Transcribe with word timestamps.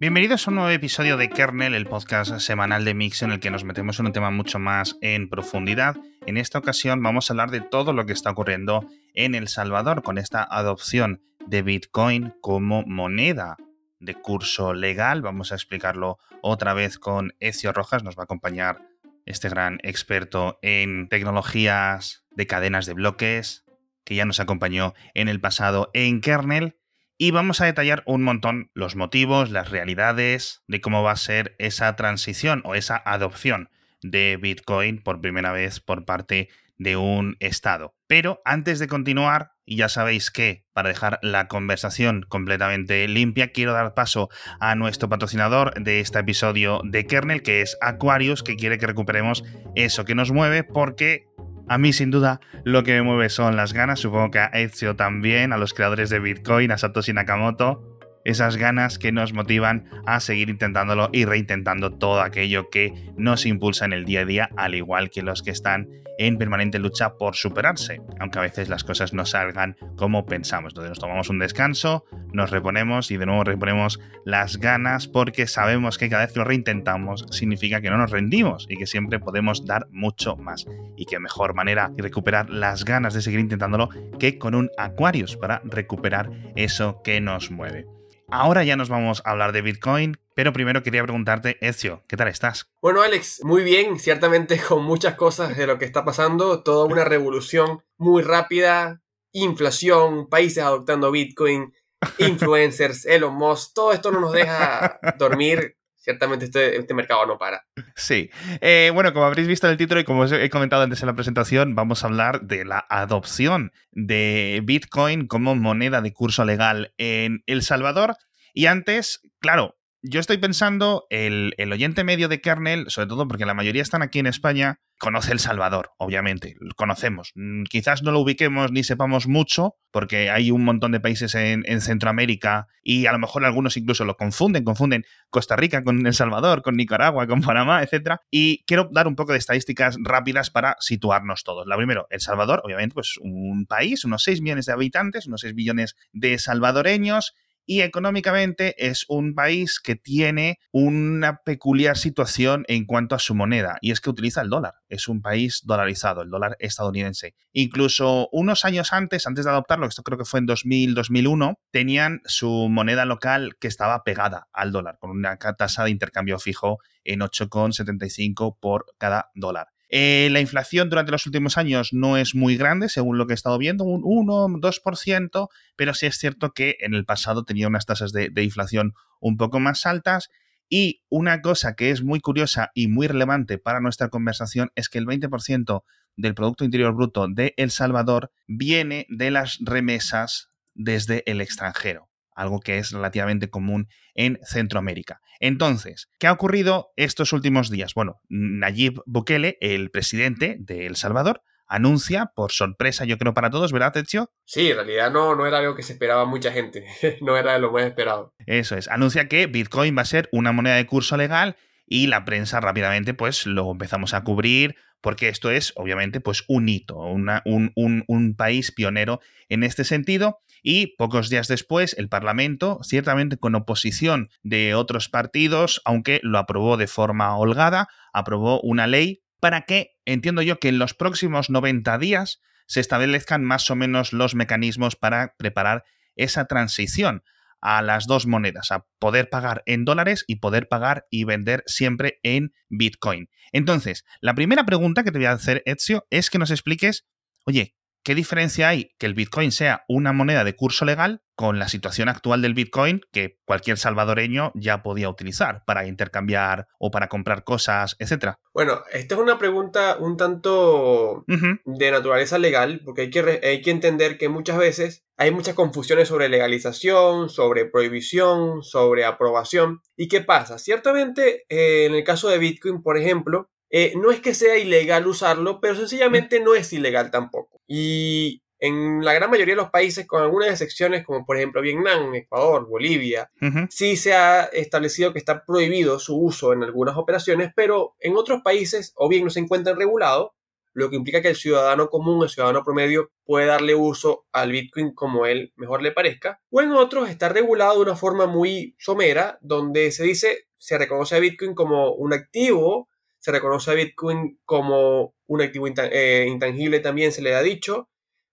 Bienvenidos 0.00 0.46
a 0.46 0.52
un 0.52 0.54
nuevo 0.54 0.70
episodio 0.70 1.16
de 1.16 1.28
Kernel, 1.28 1.74
el 1.74 1.86
podcast 1.86 2.38
semanal 2.38 2.84
de 2.84 2.94
Mix 2.94 3.22
en 3.22 3.32
el 3.32 3.40
que 3.40 3.50
nos 3.50 3.64
metemos 3.64 3.98
en 3.98 4.06
un 4.06 4.12
tema 4.12 4.30
mucho 4.30 4.60
más 4.60 4.96
en 5.00 5.28
profundidad. 5.28 5.96
En 6.24 6.36
esta 6.36 6.60
ocasión 6.60 7.02
vamos 7.02 7.28
a 7.28 7.32
hablar 7.32 7.50
de 7.50 7.62
todo 7.62 7.92
lo 7.92 8.06
que 8.06 8.12
está 8.12 8.30
ocurriendo 8.30 8.86
en 9.14 9.34
El 9.34 9.48
Salvador 9.48 10.04
con 10.04 10.16
esta 10.16 10.46
adopción 10.48 11.20
de 11.48 11.62
Bitcoin 11.62 12.32
como 12.40 12.84
moneda 12.86 13.56
de 13.98 14.14
curso 14.14 14.72
legal. 14.72 15.20
Vamos 15.20 15.50
a 15.50 15.56
explicarlo 15.56 16.18
otra 16.42 16.74
vez 16.74 17.00
con 17.00 17.34
Ezio 17.40 17.72
Rojas, 17.72 18.04
nos 18.04 18.16
va 18.16 18.22
a 18.22 18.24
acompañar 18.24 18.78
este 19.26 19.48
gran 19.48 19.80
experto 19.82 20.60
en 20.62 21.08
tecnologías 21.08 22.24
de 22.30 22.46
cadenas 22.46 22.86
de 22.86 22.94
bloques, 22.94 23.64
que 24.04 24.14
ya 24.14 24.24
nos 24.24 24.38
acompañó 24.38 24.94
en 25.14 25.26
el 25.26 25.40
pasado 25.40 25.90
en 25.92 26.20
Kernel 26.20 26.77
y 27.18 27.32
vamos 27.32 27.60
a 27.60 27.66
detallar 27.66 28.04
un 28.06 28.22
montón 28.22 28.70
los 28.74 28.94
motivos, 28.94 29.50
las 29.50 29.70
realidades 29.70 30.62
de 30.68 30.80
cómo 30.80 31.02
va 31.02 31.10
a 31.10 31.16
ser 31.16 31.56
esa 31.58 31.94
transición 31.96 32.62
o 32.64 32.76
esa 32.76 33.02
adopción 33.04 33.70
de 34.02 34.38
Bitcoin 34.40 35.02
por 35.02 35.20
primera 35.20 35.50
vez 35.50 35.80
por 35.80 36.04
parte 36.04 36.48
de 36.76 36.96
un 36.96 37.36
Estado. 37.40 37.96
Pero 38.06 38.40
antes 38.44 38.78
de 38.78 38.86
continuar, 38.86 39.50
y 39.66 39.76
ya 39.76 39.88
sabéis 39.88 40.30
que 40.30 40.64
para 40.72 40.88
dejar 40.88 41.18
la 41.22 41.48
conversación 41.48 42.24
completamente 42.28 43.06
limpia, 43.08 43.50
quiero 43.50 43.72
dar 43.72 43.94
paso 43.94 44.30
a 44.60 44.76
nuestro 44.76 45.08
patrocinador 45.08 45.74
de 45.74 45.98
este 45.98 46.20
episodio 46.20 46.80
de 46.84 47.04
Kernel, 47.04 47.42
que 47.42 47.62
es 47.62 47.76
Aquarius, 47.80 48.44
que 48.44 48.54
quiere 48.54 48.78
que 48.78 48.86
recuperemos 48.86 49.42
eso 49.74 50.04
que 50.04 50.14
nos 50.14 50.30
mueve, 50.30 50.62
porque 50.62 51.26
a 51.68 51.78
mí, 51.78 51.92
sin 51.92 52.10
duda, 52.10 52.40
lo 52.64 52.82
que 52.82 52.92
me 52.92 53.02
mueve 53.02 53.28
son 53.28 53.56
las 53.56 53.72
ganas. 53.72 54.00
Supongo 54.00 54.30
que 54.30 54.38
a 54.38 54.46
Ezio 54.46 54.96
también, 54.96 55.52
a 55.52 55.58
los 55.58 55.74
creadores 55.74 56.10
de 56.10 56.18
Bitcoin, 56.20 56.70
a 56.70 56.78
Satoshi 56.78 57.12
Nakamoto 57.12 57.97
esas 58.28 58.58
ganas 58.58 58.98
que 58.98 59.10
nos 59.10 59.32
motivan 59.32 59.88
a 60.04 60.20
seguir 60.20 60.50
intentándolo 60.50 61.08
y 61.14 61.24
reintentando 61.24 61.94
todo 61.94 62.20
aquello 62.20 62.68
que 62.68 62.92
nos 63.16 63.46
impulsa 63.46 63.86
en 63.86 63.94
el 63.94 64.04
día 64.04 64.20
a 64.20 64.24
día, 64.26 64.50
al 64.58 64.74
igual 64.74 65.08
que 65.08 65.22
los 65.22 65.42
que 65.42 65.50
están 65.50 65.88
en 66.18 66.36
permanente 66.36 66.78
lucha 66.78 67.16
por 67.16 67.36
superarse, 67.36 68.02
aunque 68.20 68.38
a 68.38 68.42
veces 68.42 68.68
las 68.68 68.84
cosas 68.84 69.14
no 69.14 69.24
salgan 69.24 69.78
como 69.96 70.26
pensamos. 70.26 70.72
Entonces 70.72 70.90
nos 70.90 70.98
tomamos 70.98 71.30
un 71.30 71.38
descanso, 71.38 72.04
nos 72.34 72.50
reponemos 72.50 73.10
y 73.10 73.16
de 73.16 73.24
nuevo 73.24 73.44
reponemos 73.44 73.98
las 74.26 74.58
ganas 74.58 75.08
porque 75.08 75.46
sabemos 75.46 75.96
que 75.96 76.10
cada 76.10 76.24
vez 76.24 76.34
que 76.34 76.40
lo 76.40 76.44
reintentamos 76.44 77.24
significa 77.30 77.80
que 77.80 77.88
no 77.88 77.96
nos 77.96 78.10
rendimos 78.10 78.66
y 78.68 78.76
que 78.76 78.86
siempre 78.86 79.20
podemos 79.20 79.64
dar 79.64 79.86
mucho 79.90 80.36
más. 80.36 80.66
Y 80.98 81.06
qué 81.06 81.18
mejor 81.18 81.54
manera 81.54 81.90
de 81.94 82.02
recuperar 82.02 82.50
las 82.50 82.84
ganas 82.84 83.14
de 83.14 83.22
seguir 83.22 83.40
intentándolo 83.40 83.88
que 84.18 84.38
con 84.38 84.54
un 84.54 84.70
Aquarius 84.76 85.36
para 85.36 85.62
recuperar 85.64 86.30
eso 86.56 87.00
que 87.02 87.22
nos 87.22 87.50
mueve. 87.50 87.97
Ahora 88.30 88.62
ya 88.62 88.76
nos 88.76 88.90
vamos 88.90 89.22
a 89.24 89.30
hablar 89.30 89.52
de 89.52 89.62
Bitcoin, 89.62 90.18
pero 90.34 90.52
primero 90.52 90.82
quería 90.82 91.02
preguntarte, 91.02 91.56
Ezio, 91.66 92.04
¿qué 92.08 92.18
tal 92.18 92.28
estás? 92.28 92.70
Bueno, 92.82 93.00
Alex, 93.00 93.42
muy 93.42 93.64
bien, 93.64 93.98
ciertamente 93.98 94.60
con 94.68 94.84
muchas 94.84 95.14
cosas 95.14 95.56
de 95.56 95.66
lo 95.66 95.78
que 95.78 95.86
está 95.86 96.04
pasando, 96.04 96.62
toda 96.62 96.84
una 96.84 97.04
revolución 97.04 97.82
muy 97.96 98.22
rápida, 98.22 99.00
inflación, 99.32 100.28
países 100.28 100.62
adoptando 100.62 101.10
Bitcoin, 101.10 101.72
influencers, 102.18 103.06
Elon 103.06 103.34
Musk, 103.34 103.72
todo 103.74 103.92
esto 103.92 104.10
no 104.10 104.20
nos 104.20 104.32
deja 104.32 105.00
dormir. 105.18 105.77
Ciertamente 106.08 106.46
este, 106.46 106.78
este 106.78 106.94
mercado 106.94 107.26
no 107.26 107.36
para. 107.36 107.66
Sí. 107.94 108.30
Eh, 108.62 108.90
bueno, 108.94 109.12
como 109.12 109.26
habréis 109.26 109.46
visto 109.46 109.66
en 109.66 109.72
el 109.72 109.76
título 109.76 110.00
y 110.00 110.04
como 110.04 110.22
os 110.22 110.32
he 110.32 110.48
comentado 110.48 110.82
antes 110.82 111.02
en 111.02 111.06
la 111.06 111.14
presentación, 111.14 111.74
vamos 111.74 112.02
a 112.02 112.06
hablar 112.06 112.40
de 112.40 112.64
la 112.64 112.86
adopción 112.88 113.72
de 113.92 114.62
Bitcoin 114.64 115.26
como 115.26 115.54
moneda 115.54 116.00
de 116.00 116.14
curso 116.14 116.46
legal 116.46 116.94
en 116.96 117.42
El 117.44 117.62
Salvador. 117.62 118.16
Y 118.54 118.64
antes, 118.64 119.20
claro, 119.38 119.77
yo 120.02 120.20
estoy 120.20 120.38
pensando, 120.38 121.06
el, 121.10 121.54
el, 121.58 121.72
oyente 121.72 122.04
medio 122.04 122.28
de 122.28 122.40
kernel, 122.40 122.86
sobre 122.88 123.08
todo 123.08 123.26
porque 123.26 123.46
la 123.46 123.54
mayoría 123.54 123.82
están 123.82 124.02
aquí 124.02 124.18
en 124.18 124.26
España, 124.26 124.80
conoce 124.98 125.32
El 125.32 125.38
Salvador, 125.38 125.90
obviamente, 125.98 126.56
lo 126.60 126.74
conocemos. 126.74 127.32
Mm, 127.34 127.64
quizás 127.64 128.02
no 128.02 128.12
lo 128.12 128.20
ubiquemos 128.20 128.70
ni 128.70 128.84
sepamos 128.84 129.26
mucho, 129.26 129.74
porque 129.90 130.30
hay 130.30 130.50
un 130.50 130.64
montón 130.64 130.92
de 130.92 131.00
países 131.00 131.34
en, 131.34 131.64
en, 131.66 131.80
Centroamérica 131.80 132.66
y 132.82 133.06
a 133.06 133.12
lo 133.12 133.18
mejor 133.18 133.44
algunos 133.44 133.76
incluso 133.76 134.04
lo 134.04 134.16
confunden, 134.16 134.64
confunden 134.64 135.04
Costa 135.30 135.56
Rica 135.56 135.82
con 135.82 136.06
El 136.06 136.14
Salvador, 136.14 136.62
con 136.62 136.76
Nicaragua, 136.76 137.26
con 137.26 137.40
Panamá, 137.40 137.82
etc. 137.82 138.16
Y 138.30 138.64
quiero 138.64 138.88
dar 138.92 139.08
un 139.08 139.16
poco 139.16 139.32
de 139.32 139.38
estadísticas 139.38 139.96
rápidas 140.00 140.50
para 140.50 140.76
situarnos 140.80 141.42
todos. 141.42 141.66
La 141.66 141.76
primero, 141.76 142.06
El 142.10 142.20
Salvador, 142.20 142.60
obviamente, 142.64 142.94
pues 142.94 143.16
un 143.20 143.66
país, 143.66 144.04
unos 144.04 144.22
6 144.22 144.42
millones 144.42 144.66
de 144.66 144.72
habitantes, 144.72 145.26
unos 145.26 145.40
6 145.40 145.54
billones 145.54 145.96
de 146.12 146.38
salvadoreños 146.38 147.34
y 147.68 147.82
económicamente 147.82 148.74
es 148.88 149.04
un 149.08 149.34
país 149.34 149.78
que 149.78 149.94
tiene 149.94 150.58
una 150.72 151.42
peculiar 151.44 151.98
situación 151.98 152.64
en 152.66 152.86
cuanto 152.86 153.14
a 153.14 153.18
su 153.18 153.34
moneda 153.34 153.76
y 153.82 153.90
es 153.90 154.00
que 154.00 154.08
utiliza 154.08 154.40
el 154.40 154.48
dólar. 154.48 154.76
Es 154.88 155.06
un 155.06 155.20
país 155.20 155.60
dolarizado, 155.64 156.22
el 156.22 156.30
dólar 156.30 156.56
estadounidense. 156.60 157.34
Incluso 157.52 158.30
unos 158.32 158.64
años 158.64 158.94
antes, 158.94 159.26
antes 159.26 159.44
de 159.44 159.50
adoptarlo, 159.50 159.86
esto 159.86 160.02
creo 160.02 160.16
que 160.16 160.24
fue 160.24 160.40
en 160.40 160.48
2000-2001, 160.48 161.56
tenían 161.70 162.22
su 162.24 162.68
moneda 162.70 163.04
local 163.04 163.56
que 163.60 163.68
estaba 163.68 164.02
pegada 164.02 164.48
al 164.54 164.72
dólar 164.72 164.96
con 164.98 165.10
una 165.10 165.36
tasa 165.36 165.84
de 165.84 165.90
intercambio 165.90 166.38
fijo 166.38 166.78
en 167.04 167.20
8,75 167.20 168.56
por 168.58 168.86
cada 168.96 169.30
dólar. 169.34 169.68
Eh, 169.88 170.28
la 170.30 170.40
inflación 170.40 170.90
durante 170.90 171.12
los 171.12 171.26
últimos 171.26 171.56
años 171.56 171.92
no 171.92 172.16
es 172.16 172.34
muy 172.34 172.56
grande, 172.56 172.88
según 172.88 173.16
lo 173.16 173.26
que 173.26 173.32
he 173.32 173.34
estado 173.34 173.58
viendo, 173.58 173.84
un 173.84 174.02
1, 174.04 174.60
2%, 174.60 175.48
pero 175.76 175.94
sí 175.94 176.06
es 176.06 176.18
cierto 176.18 176.52
que 176.52 176.76
en 176.80 176.94
el 176.94 177.04
pasado 177.04 177.44
tenía 177.44 177.68
unas 177.68 177.86
tasas 177.86 178.12
de, 178.12 178.28
de 178.30 178.44
inflación 178.44 178.94
un 179.20 179.36
poco 179.36 179.60
más 179.60 179.86
altas. 179.86 180.28
Y 180.70 181.02
una 181.08 181.40
cosa 181.40 181.74
que 181.74 181.90
es 181.90 182.02
muy 182.02 182.20
curiosa 182.20 182.70
y 182.74 182.88
muy 182.88 183.06
relevante 183.06 183.56
para 183.56 183.80
nuestra 183.80 184.10
conversación 184.10 184.70
es 184.74 184.90
que 184.90 184.98
el 184.98 185.06
20% 185.06 185.82
del 186.16 186.34
Producto 186.34 186.64
Interior 186.64 186.94
Bruto 186.94 187.26
de 187.28 187.54
El 187.56 187.70
Salvador 187.70 188.30
viene 188.46 189.06
de 189.08 189.30
las 189.30 189.58
remesas 189.62 190.50
desde 190.74 191.22
el 191.30 191.40
extranjero 191.40 192.07
algo 192.38 192.60
que 192.60 192.78
es 192.78 192.92
relativamente 192.92 193.50
común 193.50 193.88
en 194.14 194.38
Centroamérica. 194.44 195.20
Entonces, 195.40 196.08
¿qué 196.18 196.28
ha 196.28 196.32
ocurrido 196.32 196.92
estos 196.96 197.32
últimos 197.32 197.70
días? 197.70 197.94
Bueno, 197.94 198.20
Nayib 198.28 199.02
Bukele, 199.06 199.58
el 199.60 199.90
presidente 199.90 200.56
de 200.60 200.86
El 200.86 200.96
Salvador, 200.96 201.42
anuncia, 201.66 202.32
por 202.34 202.52
sorpresa 202.52 203.04
yo 203.04 203.18
creo 203.18 203.34
para 203.34 203.50
todos, 203.50 203.72
¿verdad, 203.72 203.92
Techo? 203.92 204.30
Sí, 204.44 204.70
en 204.70 204.76
realidad 204.76 205.10
no, 205.10 205.34
no 205.34 205.46
era 205.46 205.58
algo 205.58 205.74
que 205.74 205.82
se 205.82 205.92
esperaba 205.92 206.24
mucha 206.24 206.52
gente, 206.52 206.86
no 207.20 207.36
era 207.36 207.52
de 207.52 207.58
lo 207.58 207.72
más 207.72 207.84
esperado. 207.84 208.32
Eso 208.46 208.76
es, 208.76 208.88
anuncia 208.88 209.28
que 209.28 209.46
Bitcoin 209.46 209.96
va 209.96 210.02
a 210.02 210.06
ser 210.06 210.28
una 210.32 210.52
moneda 210.52 210.76
de 210.76 210.86
curso 210.86 211.16
legal 211.16 211.56
y 211.86 212.06
la 212.06 212.24
prensa 212.24 212.60
rápidamente 212.60 213.14
pues 213.14 213.46
lo 213.46 213.70
empezamos 213.70 214.14
a 214.14 214.22
cubrir 214.22 214.76
porque 215.00 215.28
esto 215.28 215.50
es 215.50 215.72
obviamente 215.76 216.20
pues 216.20 216.44
un 216.48 216.68
hito, 216.68 216.96
un, 216.96 217.30
un, 217.44 218.04
un 218.06 218.34
país 218.34 218.72
pionero 218.72 219.20
en 219.48 219.62
este 219.62 219.84
sentido 219.84 220.40
y 220.62 220.96
pocos 220.96 221.30
días 221.30 221.48
después 221.48 221.94
el 221.98 222.08
Parlamento, 222.08 222.80
ciertamente 222.82 223.36
con 223.36 223.54
oposición 223.54 224.30
de 224.42 224.74
otros 224.74 225.08
partidos, 225.08 225.80
aunque 225.84 226.20
lo 226.22 226.38
aprobó 226.38 226.76
de 226.76 226.86
forma 226.86 227.36
holgada, 227.36 227.88
aprobó 228.12 228.60
una 228.60 228.86
ley 228.86 229.22
para 229.40 229.62
que, 229.62 229.96
entiendo 230.04 230.42
yo, 230.42 230.58
que 230.58 230.68
en 230.68 230.78
los 230.78 230.94
próximos 230.94 231.48
90 231.50 231.96
días 231.98 232.40
se 232.66 232.80
establezcan 232.80 233.44
más 233.44 233.70
o 233.70 233.76
menos 233.76 234.12
los 234.12 234.34
mecanismos 234.34 234.96
para 234.96 235.34
preparar 235.38 235.84
esa 236.16 236.46
transición 236.46 237.22
a 237.60 237.82
las 237.82 238.06
dos 238.06 238.26
monedas, 238.26 238.70
a 238.70 238.86
poder 238.98 239.30
pagar 239.30 239.62
en 239.66 239.84
dólares 239.84 240.24
y 240.26 240.36
poder 240.36 240.68
pagar 240.68 241.06
y 241.10 241.24
vender 241.24 241.62
siempre 241.66 242.20
en 242.22 242.52
Bitcoin. 242.68 243.28
Entonces, 243.52 244.04
la 244.20 244.34
primera 244.34 244.64
pregunta 244.64 245.04
que 245.04 245.12
te 245.12 245.18
voy 245.18 245.26
a 245.26 245.32
hacer, 245.32 245.62
Ezio, 245.66 246.06
es 246.10 246.30
que 246.30 246.38
nos 246.38 246.50
expliques, 246.50 247.06
oye, 247.46 247.77
¿Qué 248.08 248.14
diferencia 248.14 248.70
hay 248.70 248.94
que 248.98 249.04
el 249.04 249.12
Bitcoin 249.12 249.52
sea 249.52 249.84
una 249.86 250.14
moneda 250.14 250.42
de 250.42 250.56
curso 250.56 250.86
legal 250.86 251.20
con 251.34 251.58
la 251.58 251.68
situación 251.68 252.08
actual 252.08 252.40
del 252.40 252.54
Bitcoin 252.54 253.02
que 253.12 253.36
cualquier 253.44 253.76
salvadoreño 253.76 254.50
ya 254.54 254.82
podía 254.82 255.10
utilizar 255.10 255.62
para 255.66 255.86
intercambiar 255.86 256.68
o 256.78 256.90
para 256.90 257.08
comprar 257.08 257.44
cosas, 257.44 257.96
etcétera? 257.98 258.40
Bueno, 258.54 258.80
esta 258.94 259.14
es 259.14 259.20
una 259.20 259.38
pregunta 259.38 259.98
un 260.00 260.16
tanto 260.16 261.26
de 261.26 261.90
naturaleza 261.90 262.38
legal, 262.38 262.80
porque 262.82 263.02
hay 263.02 263.10
que, 263.10 263.40
hay 263.44 263.60
que 263.60 263.72
entender 263.72 264.16
que 264.16 264.30
muchas 264.30 264.56
veces 264.56 265.04
hay 265.18 265.30
muchas 265.30 265.54
confusiones 265.54 266.08
sobre 266.08 266.30
legalización, 266.30 267.28
sobre 267.28 267.66
prohibición, 267.66 268.62
sobre 268.62 269.04
aprobación. 269.04 269.82
¿Y 269.98 270.08
qué 270.08 270.22
pasa? 270.22 270.58
Ciertamente, 270.58 271.44
eh, 271.50 271.84
en 271.84 271.94
el 271.94 272.04
caso 272.04 272.30
de 272.30 272.38
Bitcoin, 272.38 272.82
por 272.82 272.96
ejemplo, 272.96 273.50
eh, 273.70 273.92
no 273.96 274.10
es 274.10 274.20
que 274.20 274.32
sea 274.32 274.56
ilegal 274.56 275.06
usarlo, 275.06 275.60
pero 275.60 275.74
sencillamente 275.74 276.40
no 276.40 276.54
es 276.54 276.72
ilegal 276.72 277.10
tampoco. 277.10 277.47
Y 277.68 278.42
en 278.58 279.04
la 279.04 279.12
gran 279.12 279.30
mayoría 279.30 279.54
de 279.54 279.60
los 279.60 279.70
países, 279.70 280.06
con 280.06 280.22
algunas 280.22 280.50
excepciones, 280.50 281.04
como 281.06 281.24
por 281.24 281.36
ejemplo 281.36 281.62
Vietnam, 281.62 282.12
Ecuador, 282.14 282.66
Bolivia, 282.66 283.30
sí 283.70 283.96
se 283.96 284.14
ha 284.14 284.44
establecido 284.46 285.12
que 285.12 285.20
está 285.20 285.44
prohibido 285.44 286.00
su 286.00 286.18
uso 286.18 286.52
en 286.52 286.64
algunas 286.64 286.96
operaciones, 286.96 287.52
pero 287.54 287.94
en 288.00 288.16
otros 288.16 288.42
países 288.42 288.92
o 288.96 289.08
bien 289.08 289.22
no 289.22 289.30
se 289.30 289.40
encuentran 289.40 289.78
regulados 289.78 290.32
lo 290.78 290.90
que 290.90 290.96
implica 290.96 291.20
que 291.20 291.28
el 291.28 291.36
ciudadano 291.36 291.88
común, 291.90 292.22
el 292.22 292.28
ciudadano 292.28 292.62
promedio, 292.62 293.10
puede 293.24 293.46
darle 293.46 293.74
uso 293.74 294.26
al 294.32 294.52
Bitcoin 294.52 294.94
como 294.94 295.26
él 295.26 295.52
mejor 295.56 295.82
le 295.82 295.90
parezca. 295.90 296.40
O 296.50 296.60
en 296.60 296.70
otros 296.70 297.10
está 297.10 297.28
regulado 297.28 297.76
de 297.76 297.82
una 297.82 297.96
forma 297.96 298.26
muy 298.26 298.76
somera, 298.78 299.38
donde 299.40 299.90
se 299.90 300.04
dice, 300.04 300.46
se 300.56 300.78
reconoce 300.78 301.16
a 301.16 301.18
Bitcoin 301.18 301.54
como 301.54 301.92
un 301.94 302.12
activo, 302.12 302.88
se 303.18 303.32
reconoce 303.32 303.72
a 303.72 303.74
Bitcoin 303.74 304.38
como 304.44 305.14
un 305.28 305.42
activo 305.42 305.66
eh, 305.68 306.26
intangible 306.28 306.80
también 306.80 307.12
se 307.12 307.22
le 307.22 307.34
ha 307.34 307.42
dicho, 307.42 307.88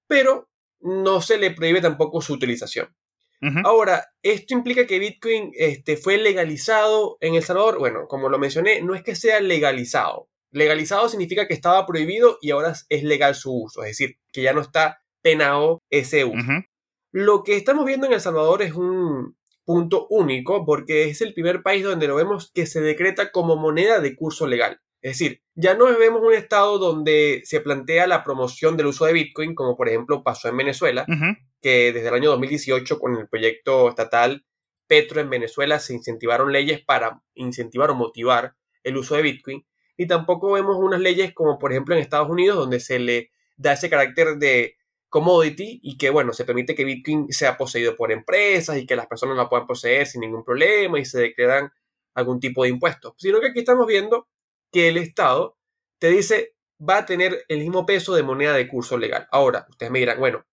pero 0.07 0.49
no 0.79 1.21
se 1.21 1.37
le 1.37 1.51
prohíbe 1.51 1.81
tampoco 1.81 2.21
su 2.21 2.33
utilización. 2.33 2.95
Ahora, 3.63 4.07
esto 4.23 4.55
implica 4.55 4.87
que 4.87 4.97
Bitcoin 4.97 5.51
este, 5.53 5.97
fue 5.97 6.17
legalizado 6.17 7.17
en 7.19 7.35
El 7.35 7.43
Salvador. 7.43 7.77
Bueno, 7.77 8.07
como 8.07 8.27
lo 8.27 8.39
mencioné, 8.39 8.81
no 8.81 8.95
es 8.95 9.03
que 9.03 9.13
sea 9.13 9.39
legalizado. 9.39 10.29
Legalizado 10.49 11.09
significa 11.09 11.47
que 11.47 11.53
estaba 11.53 11.85
prohibido 11.85 12.39
y 12.41 12.49
ahora 12.49 12.73
es 12.89 13.03
legal 13.03 13.35
su 13.35 13.53
uso, 13.53 13.83
es 13.83 13.89
decir, 13.89 14.17
que 14.31 14.41
ya 14.41 14.53
no 14.53 14.61
está 14.61 15.03
penado 15.21 15.83
ese 15.91 16.25
uso. 16.25 16.49
Lo 17.11 17.43
que 17.43 17.55
estamos 17.55 17.85
viendo 17.85 18.07
en 18.07 18.13
El 18.13 18.21
Salvador 18.21 18.63
es 18.63 18.73
un 18.73 19.37
punto 19.63 20.07
único 20.09 20.65
porque 20.65 21.05
es 21.05 21.21
el 21.21 21.33
primer 21.33 21.61
país 21.61 21.83
donde 21.83 22.07
lo 22.07 22.15
vemos 22.15 22.51
que 22.51 22.65
se 22.65 22.81
decreta 22.81 23.31
como 23.31 23.57
moneda 23.57 23.99
de 23.99 24.15
curso 24.15 24.47
legal. 24.47 24.79
Es 25.05 25.19
decir, 25.19 25.43
ya 25.53 25.75
no 25.75 25.85
vemos 25.99 26.19
un 26.23 26.33
estado 26.33 26.79
donde 26.79 27.43
se 27.45 27.61
plantea 27.61 28.07
la 28.07 28.23
promoción 28.23 28.75
del 28.75 28.87
uso 28.87 29.05
de 29.05 29.13
Bitcoin, 29.13 29.53
como 29.53 29.77
por 29.77 29.87
ejemplo 29.87 30.23
pasó 30.23 30.49
en 30.49 30.57
Venezuela, 30.57 31.05
que 31.61 31.93
desde 31.93 32.07
el 32.07 32.13
año 32.15 32.31
2018 32.31 32.97
con 32.97 33.15
el 33.15 33.29
proyecto 33.29 33.87
estatal 33.87 34.47
Petro 34.87 35.21
en 35.21 35.29
Venezuela 35.29 35.79
se 35.79 35.93
incentivaron 35.93 36.51
leyes 36.51 36.83
para 36.83 37.21
incentivar 37.35 37.91
o 37.91 37.93
motivar 37.93 38.55
el 38.81 38.97
uso 38.97 39.13
de 39.13 39.21
Bitcoin. 39.21 39.63
Y 39.95 40.07
tampoco 40.07 40.53
vemos 40.53 40.75
unas 40.79 40.99
leyes 40.99 41.35
como 41.35 41.59
por 41.59 41.71
ejemplo 41.71 41.93
en 41.93 42.01
Estados 42.01 42.31
Unidos, 42.31 42.57
donde 42.57 42.79
se 42.79 42.97
le 42.97 43.29
da 43.57 43.73
ese 43.73 43.91
carácter 43.91 44.37
de 44.37 44.75
commodity 45.09 45.81
y 45.83 45.99
que, 45.99 46.09
bueno, 46.09 46.33
se 46.33 46.45
permite 46.45 46.73
que 46.73 46.83
Bitcoin 46.83 47.31
sea 47.31 47.57
poseído 47.57 47.95
por 47.95 48.11
empresas 48.11 48.75
y 48.77 48.87
que 48.87 48.95
las 48.95 49.05
personas 49.05 49.37
la 49.37 49.49
puedan 49.49 49.67
poseer 49.67 50.07
sin 50.07 50.21
ningún 50.21 50.43
problema 50.43 50.97
y 50.99 51.05
se 51.05 51.19
declaran 51.19 51.71
algún 52.15 52.39
tipo 52.39 52.63
de 52.63 52.69
impuestos. 52.69 53.13
Sino 53.19 53.39
que 53.39 53.49
aquí 53.49 53.59
estamos 53.59 53.85
viendo 53.85 54.27
que 54.75 54.89
el 54.89 54.97
Estado 54.97 55.57
te 56.01 56.09
dice 56.09 56.57
va 56.77 56.97
a 56.97 57.05
tener 57.05 57.45
el 57.47 57.59
mismo 57.59 57.85
peso 57.85 58.13
de 58.13 58.23
moneda 58.23 58.51
de 58.51 58.67
curso 58.67 58.97
legal. 58.97 59.25
Ahora, 59.31 59.65
ustedes 59.69 59.89
me 59.89 59.99
dirán, 59.99 60.19
bueno, 60.19 60.45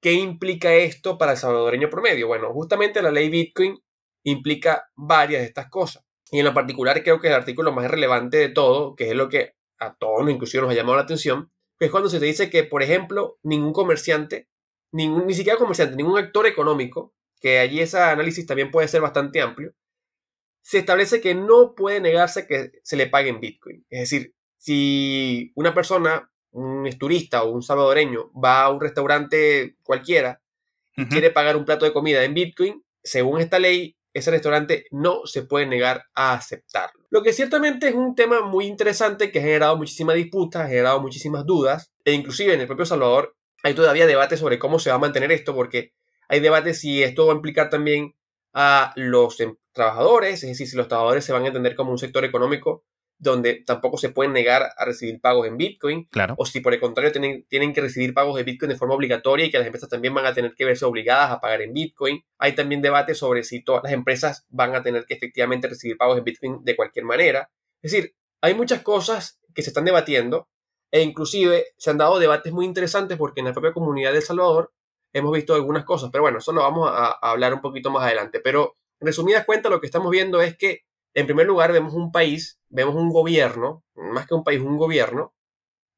¿qué 0.00 0.12
implica 0.12 0.72
esto 0.72 1.18
para 1.18 1.32
el 1.32 1.38
salvadoreño 1.38 1.90
promedio? 1.90 2.28
Bueno, 2.28 2.52
justamente 2.52 3.02
la 3.02 3.10
ley 3.10 3.28
Bitcoin 3.28 3.76
implica 4.22 4.88
varias 4.94 5.40
de 5.40 5.48
estas 5.48 5.68
cosas. 5.68 6.04
Y 6.30 6.38
en 6.38 6.44
lo 6.44 6.54
particular 6.54 7.02
creo 7.02 7.20
que 7.20 7.26
el 7.26 7.34
artículo 7.34 7.72
más 7.72 7.90
relevante 7.90 8.36
de 8.36 8.50
todo, 8.50 8.94
que 8.94 9.08
es 9.08 9.16
lo 9.16 9.28
que 9.28 9.56
a 9.80 9.96
todos 9.96 10.30
inclusive 10.30 10.62
nos 10.62 10.70
ha 10.70 10.76
llamado 10.76 10.98
la 10.98 11.02
atención, 11.02 11.50
es 11.80 11.90
cuando 11.90 12.08
se 12.08 12.20
te 12.20 12.26
dice 12.26 12.48
que, 12.48 12.62
por 12.62 12.84
ejemplo, 12.84 13.40
ningún 13.42 13.72
comerciante, 13.72 14.48
ningún, 14.92 15.26
ni 15.26 15.34
siquiera 15.34 15.58
comerciante, 15.58 15.96
ningún 15.96 16.18
actor 16.18 16.46
económico, 16.46 17.16
que 17.40 17.58
allí 17.58 17.80
ese 17.80 17.98
análisis 17.98 18.46
también 18.46 18.70
puede 18.70 18.86
ser 18.86 19.00
bastante 19.00 19.40
amplio, 19.40 19.74
se 20.66 20.78
establece 20.78 21.20
que 21.20 21.36
no 21.36 21.76
puede 21.76 22.00
negarse 22.00 22.48
que 22.48 22.72
se 22.82 22.96
le 22.96 23.06
pague 23.06 23.28
en 23.28 23.38
Bitcoin. 23.38 23.86
Es 23.88 24.00
decir, 24.00 24.34
si 24.58 25.52
una 25.54 25.72
persona, 25.72 26.28
un 26.50 26.90
turista 26.98 27.44
o 27.44 27.52
un 27.52 27.62
salvadoreño, 27.62 28.32
va 28.32 28.64
a 28.64 28.70
un 28.70 28.80
restaurante 28.80 29.76
cualquiera 29.84 30.42
y 30.96 31.06
quiere 31.06 31.30
pagar 31.30 31.56
un 31.56 31.64
plato 31.64 31.84
de 31.84 31.92
comida 31.92 32.24
en 32.24 32.34
Bitcoin, 32.34 32.82
según 33.00 33.40
esta 33.40 33.60
ley, 33.60 33.96
ese 34.12 34.32
restaurante 34.32 34.86
no 34.90 35.24
se 35.24 35.42
puede 35.42 35.66
negar 35.66 36.06
a 36.16 36.34
aceptarlo. 36.34 37.06
Lo 37.10 37.22
que 37.22 37.32
ciertamente 37.32 37.86
es 37.86 37.94
un 37.94 38.16
tema 38.16 38.40
muy 38.40 38.66
interesante 38.66 39.30
que 39.30 39.38
ha 39.38 39.42
generado 39.42 39.76
muchísima 39.76 40.14
disputa, 40.14 40.64
ha 40.64 40.68
generado 40.68 41.00
muchísimas 41.00 41.46
dudas, 41.46 41.92
e 42.04 42.12
inclusive 42.12 42.54
en 42.54 42.62
el 42.62 42.66
propio 42.66 42.86
Salvador 42.86 43.36
hay 43.62 43.74
todavía 43.74 44.06
debate 44.06 44.36
sobre 44.36 44.58
cómo 44.58 44.80
se 44.80 44.90
va 44.90 44.96
a 44.96 44.98
mantener 44.98 45.30
esto, 45.30 45.54
porque 45.54 45.92
hay 46.28 46.40
debate 46.40 46.74
si 46.74 47.04
esto 47.04 47.26
va 47.28 47.34
a 47.34 47.36
implicar 47.36 47.70
también 47.70 48.16
a 48.52 48.92
los 48.96 49.38
em, 49.38 49.54
trabajadores, 49.76 50.42
es 50.42 50.48
decir, 50.50 50.66
si 50.66 50.76
los 50.76 50.88
trabajadores 50.88 51.24
se 51.24 51.32
van 51.32 51.44
a 51.44 51.46
entender 51.46 51.76
como 51.76 51.92
un 51.92 51.98
sector 51.98 52.24
económico 52.24 52.84
donde 53.18 53.62
tampoco 53.64 53.96
se 53.96 54.10
pueden 54.10 54.32
negar 54.32 54.72
a 54.76 54.84
recibir 54.84 55.20
pagos 55.20 55.46
en 55.46 55.56
Bitcoin, 55.56 56.04
claro. 56.10 56.34
o 56.36 56.44
si 56.44 56.60
por 56.60 56.74
el 56.74 56.80
contrario 56.80 57.12
tienen, 57.12 57.46
tienen 57.48 57.72
que 57.72 57.80
recibir 57.80 58.12
pagos 58.12 58.36
de 58.36 58.42
Bitcoin 58.42 58.68
de 58.68 58.76
forma 58.76 58.94
obligatoria 58.94 59.46
y 59.46 59.50
que 59.50 59.58
las 59.58 59.66
empresas 59.66 59.88
también 59.88 60.12
van 60.12 60.26
a 60.26 60.34
tener 60.34 60.52
que 60.54 60.64
verse 60.64 60.84
obligadas 60.84 61.30
a 61.30 61.40
pagar 61.40 61.62
en 61.62 61.72
Bitcoin. 61.72 62.22
Hay 62.38 62.54
también 62.54 62.82
debate 62.82 63.14
sobre 63.14 63.42
si 63.44 63.62
todas 63.62 63.84
las 63.84 63.92
empresas 63.92 64.44
van 64.50 64.74
a 64.74 64.82
tener 64.82 65.06
que 65.06 65.14
efectivamente 65.14 65.68
recibir 65.68 65.96
pagos 65.96 66.18
en 66.18 66.24
Bitcoin 66.24 66.64
de 66.64 66.76
cualquier 66.76 67.06
manera. 67.06 67.50
Es 67.80 67.92
decir, 67.92 68.14
hay 68.42 68.54
muchas 68.54 68.82
cosas 68.82 69.40
que 69.54 69.62
se 69.62 69.70
están 69.70 69.86
debatiendo 69.86 70.48
e 70.90 71.00
inclusive 71.02 71.66
se 71.78 71.90
han 71.90 71.98
dado 71.98 72.18
debates 72.18 72.52
muy 72.52 72.64
interesantes 72.64 73.16
porque 73.16 73.40
en 73.40 73.46
la 73.46 73.52
propia 73.52 73.72
comunidad 73.72 74.12
de 74.12 74.18
El 74.18 74.22
Salvador 74.22 74.72
hemos 75.12 75.32
visto 75.32 75.54
algunas 75.54 75.84
cosas, 75.84 76.10
pero 76.12 76.22
bueno, 76.22 76.38
eso 76.38 76.52
lo 76.52 76.62
vamos 76.62 76.90
a, 76.92 77.12
hablar 77.22 77.54
un 77.54 77.60
poquito 77.60 77.90
más 77.90 78.04
adelante. 78.04 78.40
Pero 78.40 78.76
resumidas 79.00 79.44
cuentas, 79.44 79.70
lo 79.70 79.80
que 79.80 79.86
estamos 79.86 80.10
viendo 80.10 80.40
es 80.40 80.56
que, 80.56 80.84
en 81.14 81.26
primer 81.26 81.46
lugar, 81.46 81.72
vemos 81.72 81.94
un 81.94 82.12
país, 82.12 82.60
vemos 82.68 82.94
un 82.94 83.10
gobierno, 83.10 83.84
más 83.94 84.26
que 84.26 84.34
un 84.34 84.44
país, 84.44 84.60
un 84.60 84.76
gobierno, 84.76 85.34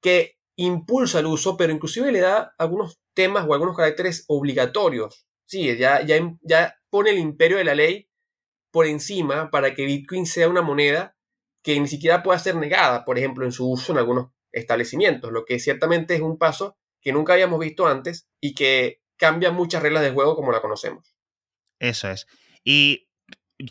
que 0.00 0.38
impulsa 0.56 1.20
el 1.20 1.26
uso, 1.26 1.56
pero 1.56 1.72
inclusive 1.72 2.12
le 2.12 2.20
da 2.20 2.54
algunos 2.58 3.00
temas 3.14 3.46
o 3.46 3.54
algunos 3.54 3.76
caracteres 3.76 4.24
obligatorios. 4.28 5.26
Sí, 5.46 5.76
ya, 5.76 6.02
ya, 6.02 6.36
ya 6.42 6.78
pone 6.90 7.10
el 7.10 7.18
imperio 7.18 7.58
de 7.58 7.64
la 7.64 7.74
ley 7.74 8.08
por 8.70 8.86
encima 8.86 9.50
para 9.50 9.74
que 9.74 9.86
Bitcoin 9.86 10.26
sea 10.26 10.48
una 10.48 10.62
moneda 10.62 11.16
que 11.62 11.78
ni 11.78 11.88
siquiera 11.88 12.22
pueda 12.22 12.38
ser 12.38 12.56
negada, 12.56 13.04
por 13.04 13.18
ejemplo, 13.18 13.44
en 13.44 13.52
su 13.52 13.70
uso 13.70 13.92
en 13.92 13.98
algunos 13.98 14.30
establecimientos, 14.52 15.32
lo 15.32 15.44
que 15.44 15.58
ciertamente 15.58 16.14
es 16.14 16.20
un 16.20 16.38
paso 16.38 16.76
que 17.00 17.12
nunca 17.12 17.34
habíamos 17.34 17.60
visto 17.60 17.86
antes 17.86 18.28
y 18.40 18.54
que 18.54 19.00
cambia 19.16 19.50
muchas 19.50 19.82
reglas 19.82 20.02
de 20.02 20.10
juego 20.10 20.34
como 20.34 20.52
la 20.52 20.60
conocemos. 20.60 21.14
Eso 21.78 22.10
es. 22.10 22.26
Y 22.64 23.08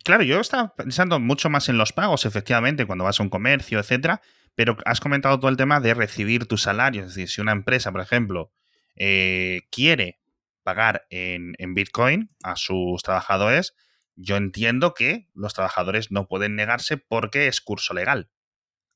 claro, 0.03 0.23
yo 0.23 0.39
estaba 0.39 0.75
pensando 0.75 1.19
mucho 1.19 1.49
más 1.49 1.69
en 1.69 1.77
los 1.77 1.93
pagos, 1.93 2.25
efectivamente, 2.25 2.85
cuando 2.85 3.03
vas 3.05 3.19
a 3.19 3.23
un 3.23 3.29
comercio, 3.29 3.79
etcétera, 3.79 4.21
pero 4.55 4.77
has 4.85 4.99
comentado 4.99 5.39
todo 5.39 5.49
el 5.49 5.57
tema 5.57 5.79
de 5.79 5.93
recibir 5.93 6.47
tu 6.47 6.57
salario. 6.57 7.01
Es 7.03 7.09
decir, 7.09 7.29
si 7.29 7.41
una 7.41 7.51
empresa, 7.51 7.91
por 7.91 8.01
ejemplo, 8.01 8.51
eh, 8.95 9.61
quiere 9.71 10.19
pagar 10.63 11.05
en, 11.09 11.53
en 11.59 11.73
Bitcoin 11.73 12.31
a 12.43 12.55
sus 12.55 13.01
trabajadores, 13.03 13.75
yo 14.17 14.35
entiendo 14.35 14.93
que 14.93 15.29
los 15.35 15.53
trabajadores 15.53 16.11
no 16.11 16.27
pueden 16.27 16.55
negarse 16.55 16.97
porque 16.97 17.47
es 17.47 17.61
curso 17.61 17.93
legal. 17.93 18.29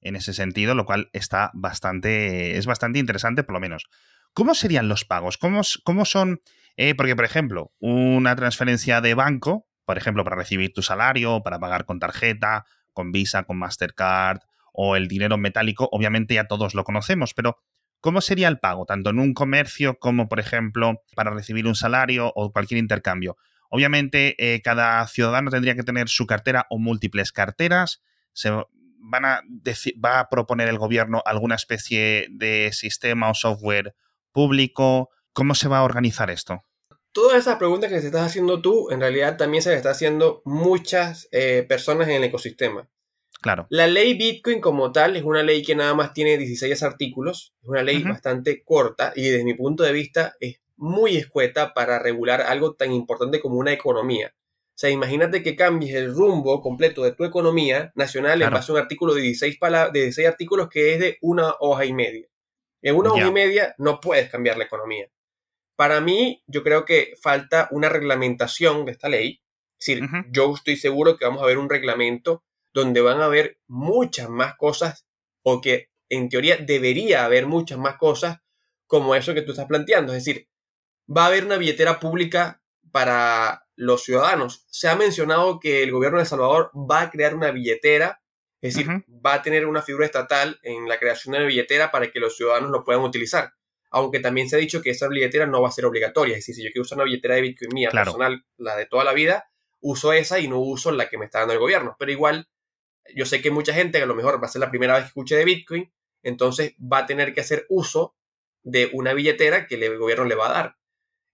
En 0.01 0.15
ese 0.15 0.33
sentido, 0.33 0.73
lo 0.73 0.85
cual 0.85 1.09
está 1.13 1.51
bastante. 1.53 2.57
es 2.57 2.65
bastante 2.65 2.97
interesante, 2.97 3.43
por 3.43 3.53
lo 3.53 3.59
menos. 3.59 3.87
¿Cómo 4.33 4.55
serían 4.55 4.89
los 4.89 5.05
pagos? 5.05 5.37
¿Cómo, 5.37 5.61
cómo 5.83 6.05
son? 6.05 6.41
Eh, 6.75 6.95
porque, 6.95 7.15
por 7.15 7.25
ejemplo, 7.25 7.71
una 7.79 8.35
transferencia 8.35 8.99
de 8.99 9.13
banco, 9.13 9.67
por 9.91 9.97
ejemplo, 9.97 10.23
para 10.23 10.37
recibir 10.37 10.71
tu 10.71 10.81
salario, 10.81 11.43
para 11.43 11.59
pagar 11.59 11.83
con 11.83 11.99
tarjeta, 11.99 12.65
con 12.93 13.11
Visa, 13.11 13.43
con 13.43 13.57
Mastercard 13.57 14.39
o 14.71 14.95
el 14.95 15.09
dinero 15.09 15.37
metálico, 15.37 15.89
obviamente 15.91 16.35
ya 16.35 16.47
todos 16.47 16.75
lo 16.75 16.85
conocemos, 16.85 17.33
pero 17.33 17.57
¿cómo 17.99 18.21
sería 18.21 18.47
el 18.47 18.57
pago? 18.57 18.85
Tanto 18.85 19.09
en 19.09 19.19
un 19.19 19.33
comercio 19.33 19.99
como, 19.99 20.29
por 20.29 20.39
ejemplo, 20.39 21.03
para 21.13 21.31
recibir 21.31 21.67
un 21.67 21.75
salario 21.75 22.31
o 22.33 22.53
cualquier 22.53 22.77
intercambio. 22.77 23.35
Obviamente, 23.69 24.37
eh, 24.37 24.61
cada 24.61 25.05
ciudadano 25.07 25.51
tendría 25.51 25.75
que 25.75 25.83
tener 25.83 26.07
su 26.07 26.25
cartera 26.25 26.67
o 26.69 26.79
múltiples 26.79 27.33
carteras. 27.33 28.01
Se 28.31 28.49
van 28.49 29.25
a 29.25 29.41
va 30.01 30.21
a 30.21 30.29
proponer 30.29 30.69
el 30.69 30.77
gobierno 30.77 31.21
alguna 31.25 31.55
especie 31.55 32.27
de 32.31 32.69
sistema 32.71 33.29
o 33.29 33.33
software 33.33 33.93
público? 34.31 35.09
¿Cómo 35.33 35.53
se 35.53 35.67
va 35.67 35.79
a 35.79 35.83
organizar 35.83 36.29
esto? 36.29 36.63
Todas 37.13 37.39
esas 37.39 37.57
preguntas 37.57 37.89
que 37.89 37.99
te 37.99 38.05
estás 38.05 38.25
haciendo 38.25 38.61
tú, 38.61 38.89
en 38.89 39.01
realidad 39.01 39.37
también 39.37 39.61
se 39.61 39.71
le 39.71 39.75
está 39.75 39.91
haciendo 39.91 40.41
muchas 40.45 41.27
eh, 41.31 41.65
personas 41.67 42.07
en 42.07 42.15
el 42.15 42.23
ecosistema. 42.23 42.87
Claro. 43.41 43.65
La 43.69 43.87
ley 43.87 44.13
Bitcoin 44.13 44.61
como 44.61 44.91
tal 44.91 45.17
es 45.17 45.23
una 45.23 45.43
ley 45.43 45.63
que 45.63 45.75
nada 45.75 45.93
más 45.93 46.13
tiene 46.13 46.37
16 46.37 46.83
artículos, 46.83 47.53
es 47.61 47.67
una 47.67 47.81
ley 47.81 48.03
bastante 48.03 48.63
corta 48.63 49.13
y 49.15 49.23
desde 49.23 49.43
mi 49.43 49.55
punto 49.55 49.83
de 49.83 49.91
vista 49.91 50.35
es 50.39 50.61
muy 50.77 51.17
escueta 51.17 51.73
para 51.73 51.99
regular 51.99 52.41
algo 52.41 52.75
tan 52.75 52.91
importante 52.91 53.39
como 53.39 53.57
una 53.57 53.73
economía. 53.73 54.33
O 54.35 54.77
sea, 54.81 54.89
imagínate 54.89 55.43
que 55.43 55.55
cambies 55.55 55.95
el 55.95 56.13
rumbo 56.13 56.61
completo 56.61 57.03
de 57.03 57.11
tu 57.11 57.23
economía 57.23 57.91
nacional 57.95 58.41
en 58.41 58.49
base 58.49 58.71
a 58.71 58.75
un 58.75 58.81
artículo 58.81 59.13
de 59.13 59.21
16, 59.21 59.59
de 59.93 59.99
16 60.01 60.27
artículos 60.27 60.69
que 60.69 60.93
es 60.93 60.99
de 60.99 61.17
una 61.21 61.53
hoja 61.59 61.85
y 61.85 61.93
media. 61.93 62.27
En 62.81 62.95
una 62.95 63.11
hora 63.11 63.27
y 63.27 63.31
media 63.31 63.75
no 63.77 63.99
puedes 63.99 64.29
cambiar 64.29 64.57
la 64.57 64.63
economía. 64.63 65.07
Para 65.81 65.99
mí, 65.99 66.43
yo 66.45 66.61
creo 66.61 66.85
que 66.85 67.15
falta 67.19 67.67
una 67.71 67.89
reglamentación 67.89 68.85
de 68.85 68.91
esta 68.91 69.09
ley. 69.09 69.41
Es 69.79 69.87
decir, 69.87 70.07
yo 70.29 70.53
estoy 70.53 70.77
seguro 70.77 71.17
que 71.17 71.25
vamos 71.25 71.41
a 71.41 71.47
ver 71.47 71.57
un 71.57 71.71
reglamento 71.71 72.43
donde 72.71 73.01
van 73.01 73.19
a 73.19 73.25
haber 73.25 73.57
muchas 73.65 74.29
más 74.29 74.55
cosas 74.57 75.07
o 75.41 75.59
que 75.59 75.89
en 76.07 76.29
teoría 76.29 76.57
debería 76.57 77.25
haber 77.25 77.47
muchas 77.47 77.79
más 77.79 77.97
cosas 77.97 78.41
como 78.85 79.15
eso 79.15 79.33
que 79.33 79.41
tú 79.41 79.53
estás 79.53 79.65
planteando. 79.65 80.13
Es 80.13 80.23
decir, 80.23 80.47
va 81.09 81.23
a 81.23 81.27
haber 81.29 81.45
una 81.45 81.57
billetera 81.57 81.99
pública 81.99 82.61
para 82.91 83.65
los 83.75 84.03
ciudadanos. 84.03 84.67
Se 84.69 84.87
ha 84.87 84.95
mencionado 84.95 85.59
que 85.59 85.81
el 85.81 85.91
gobierno 85.91 86.19
de 86.19 86.25
El 86.25 86.29
Salvador 86.29 86.69
va 86.75 87.01
a 87.01 87.09
crear 87.09 87.33
una 87.33 87.49
billetera 87.49 88.21
Es 88.61 88.75
decir, 88.75 88.87
va 89.25 89.33
a 89.33 89.41
tener 89.41 89.65
una 89.65 89.81
figura 89.81 90.05
estatal 90.05 90.59
en 90.61 90.87
la 90.87 90.99
creación 90.99 91.31
de 91.31 91.39
una 91.39 91.47
billetera 91.47 91.89
para 91.89 92.11
que 92.11 92.19
los 92.19 92.37
ciudadanos 92.37 92.69
lo 92.69 92.83
puedan 92.83 93.01
utilizar. 93.01 93.55
Aunque 93.91 94.19
también 94.19 94.49
se 94.49 94.55
ha 94.55 94.59
dicho 94.59 94.81
que 94.81 94.89
esa 94.89 95.07
billetera 95.07 95.45
no 95.45 95.61
va 95.61 95.69
a 95.69 95.71
ser 95.71 95.85
obligatoria. 95.85 96.33
Es 96.33 96.39
decir, 96.39 96.55
si 96.55 96.63
yo 96.63 96.71
quiero 96.71 96.83
usar 96.83 96.97
una 96.97 97.05
billetera 97.05 97.35
de 97.35 97.41
Bitcoin 97.41 97.71
mía 97.73 97.89
personal, 97.91 98.45
la 98.57 98.75
de 98.75 98.85
toda 98.85 99.03
la 99.03 99.13
vida, 99.13 99.51
uso 99.81 100.13
esa 100.13 100.39
y 100.39 100.47
no 100.47 100.59
uso 100.59 100.91
la 100.91 101.09
que 101.09 101.17
me 101.17 101.25
está 101.25 101.39
dando 101.39 101.53
el 101.53 101.59
gobierno. 101.59 101.95
Pero 101.99 102.11
igual, 102.11 102.47
yo 103.13 103.25
sé 103.25 103.41
que 103.41 103.51
mucha 103.51 103.73
gente 103.73 103.97
que 103.97 104.03
a 104.03 104.07
lo 104.07 104.15
mejor 104.15 104.41
va 104.41 104.47
a 104.47 104.51
ser 104.51 104.61
la 104.61 104.69
primera 104.69 104.93
vez 104.93 105.03
que 105.03 105.07
escuche 105.07 105.35
de 105.35 105.45
Bitcoin, 105.45 105.91
entonces 106.23 106.75
va 106.79 106.99
a 106.99 107.05
tener 107.05 107.33
que 107.33 107.41
hacer 107.41 107.65
uso 107.69 108.15
de 108.63 108.89
una 108.93 109.13
billetera 109.13 109.67
que 109.67 109.75
el 109.75 109.97
gobierno 109.97 110.25
le 110.25 110.35
va 110.35 110.49
a 110.49 110.53
dar. 110.53 110.75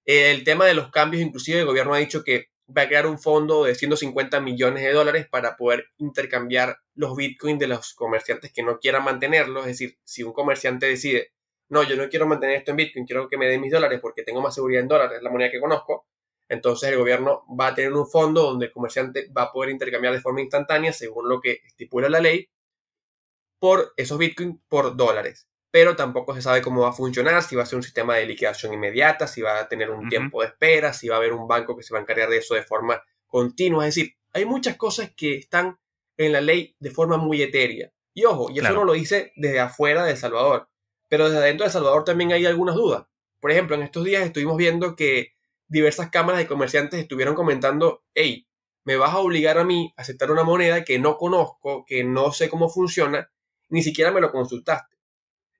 El 0.05 0.43
tema 0.43 0.65
de 0.65 0.73
los 0.73 0.89
cambios, 0.89 1.21
inclusive 1.21 1.59
el 1.59 1.65
gobierno 1.65 1.93
ha 1.93 1.97
dicho 1.97 2.23
que 2.23 2.49
va 2.75 2.83
a 2.83 2.87
crear 2.87 3.05
un 3.05 3.19
fondo 3.19 3.65
de 3.65 3.75
150 3.75 4.39
millones 4.41 4.83
de 4.83 4.91
dólares 4.91 5.27
para 5.29 5.55
poder 5.55 5.87
intercambiar 5.97 6.79
los 6.95 7.15
bitcoins 7.15 7.59
de 7.59 7.67
los 7.67 7.93
comerciantes 7.93 8.51
que 8.51 8.63
no 8.63 8.79
quieran 8.79 9.03
mantenerlos. 9.03 9.65
Es 9.65 9.73
decir, 9.73 9.97
si 10.03 10.23
un 10.23 10.33
comerciante 10.33 10.85
decide, 10.85 11.33
no, 11.69 11.83
yo 11.83 11.95
no 11.95 12.09
quiero 12.09 12.25
mantener 12.25 12.57
esto 12.57 12.71
en 12.71 12.77
bitcoin, 12.77 13.05
quiero 13.05 13.27
que 13.27 13.38
me 13.38 13.47
den 13.47 13.62
mis 13.62 13.71
dólares 13.71 14.00
porque 14.01 14.24
tengo 14.24 14.41
más 14.41 14.55
seguridad 14.55 14.81
en 14.81 14.88
dólares, 14.88 15.17
es 15.17 15.24
la 15.24 15.29
moneda 15.29 15.51
que 15.51 15.59
conozco, 15.59 16.07
entonces 16.50 16.89
el 16.89 16.97
gobierno 16.97 17.43
va 17.59 17.67
a 17.67 17.75
tener 17.75 17.93
un 17.93 18.07
fondo 18.07 18.43
donde 18.43 18.67
el 18.67 18.71
comerciante 18.71 19.29
va 19.36 19.43
a 19.43 19.51
poder 19.51 19.71
intercambiar 19.71 20.13
de 20.13 20.21
forma 20.21 20.41
instantánea, 20.41 20.93
según 20.93 21.27
lo 21.27 21.41
que 21.41 21.62
estipula 21.65 22.09
la 22.09 22.19
ley, 22.19 22.50
por 23.59 23.93
esos 23.97 24.17
bitcoins 24.17 24.59
por 24.67 24.95
dólares 24.95 25.47
pero 25.77 25.95
tampoco 25.95 26.33
se 26.33 26.41
sabe 26.41 26.62
cómo 26.62 26.81
va 26.81 26.89
a 26.89 26.93
funcionar, 26.93 27.43
si 27.43 27.55
va 27.55 27.63
a 27.63 27.65
ser 27.65 27.77
un 27.77 27.83
sistema 27.83 28.15
de 28.15 28.25
liquidación 28.25 28.74
inmediata, 28.74 29.27
si 29.27 29.41
va 29.41 29.59
a 29.59 29.67
tener 29.67 29.91
un 29.91 30.09
tiempo 30.09 30.41
de 30.41 30.47
espera, 30.47 30.93
si 30.93 31.07
va 31.07 31.15
a 31.15 31.17
haber 31.19 31.33
un 31.33 31.47
banco 31.47 31.75
que 31.75 31.83
se 31.83 31.93
va 31.93 32.00
a 32.00 32.01
encargar 32.01 32.29
de 32.29 32.38
eso 32.38 32.55
de 32.55 32.63
forma 32.63 33.00
continua. 33.27 33.88
Es 33.88 33.93
decir, 33.93 34.15
hay 34.33 34.45
muchas 34.45 34.75
cosas 34.75 35.12
que 35.15 35.36
están 35.36 35.77
en 36.17 36.31
la 36.31 36.41
ley 36.41 36.75
de 36.79 36.89
forma 36.91 37.17
muy 37.17 37.41
etérea. 37.41 37.91
Y 38.13 38.25
ojo, 38.25 38.50
y 38.50 38.57
eso 38.57 38.74
no 38.74 38.86
lo 38.86 38.93
dice 38.93 39.33
desde 39.36 39.59
afuera 39.59 40.03
de 40.03 40.13
El 40.13 40.17
Salvador, 40.17 40.67
pero 41.07 41.25
desde 41.25 41.39
adentro 41.39 41.63
de 41.63 41.67
El 41.67 41.73
Salvador 41.73 42.03
también 42.03 42.31
hay 42.31 42.45
algunas 42.45 42.75
dudas. 42.75 43.05
Por 43.39 43.51
ejemplo, 43.51 43.75
en 43.75 43.83
estos 43.83 44.03
días 44.03 44.23
estuvimos 44.23 44.57
viendo 44.57 44.95
que 44.95 45.33
diversas 45.67 46.09
cámaras 46.09 46.39
de 46.39 46.47
comerciantes 46.47 46.99
estuvieron 46.99 47.35
comentando, 47.35 48.03
hey, 48.13 48.47
me 48.83 48.95
vas 48.95 49.13
a 49.13 49.19
obligar 49.19 49.57
a 49.57 49.65
mí 49.65 49.93
a 49.97 50.01
aceptar 50.01 50.31
una 50.31 50.43
moneda 50.43 50.83
que 50.83 50.97
no 50.97 51.17
conozco, 51.17 51.85
que 51.85 52.03
no 52.03 52.31
sé 52.31 52.49
cómo 52.49 52.69
funciona, 52.69 53.29
ni 53.69 53.83
siquiera 53.83 54.11
me 54.11 54.21
lo 54.21 54.31
consultaste. 54.31 54.97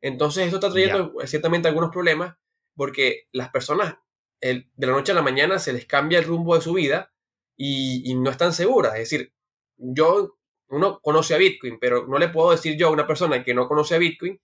Entonces 0.02 0.46
esto 0.46 0.58
está 0.58 0.72
trayendo 0.72 1.14
ciertamente 1.26 1.68
algunos 1.68 1.92
problemas 1.92 2.36
porque 2.76 3.28
las 3.32 3.50
personas 3.50 3.96
de 4.40 4.66
la 4.78 4.92
noche 4.92 5.12
a 5.12 5.16
la 5.16 5.22
mañana 5.22 5.60
se 5.60 5.74
les 5.74 5.86
cambia 5.86 6.20
el 6.20 6.26
rumbo 6.26 6.56
de 6.56 6.62
su 6.62 6.74
vida 6.74 7.12
y, 7.56 8.14
no 8.16 8.30
están 8.30 8.54
seguras. 8.54 8.94
Es 8.94 9.10
decir, 9.10 9.34
yo, 9.78 10.38
uno 10.70 11.00
conoce 11.02 11.34
a 11.34 11.38
Bitcoin, 11.38 11.80
pero 11.80 12.08
no 12.08 12.20
le 12.20 12.30
puedo 12.30 12.52
decir 12.52 12.78
yo 12.78 12.88
a 12.88 12.92
una 12.92 13.08
persona 13.08 13.44
que 13.44 13.54
no 13.54 13.68
conoce 13.68 13.96
a 13.96 13.98
Bitcoin, 13.98 14.40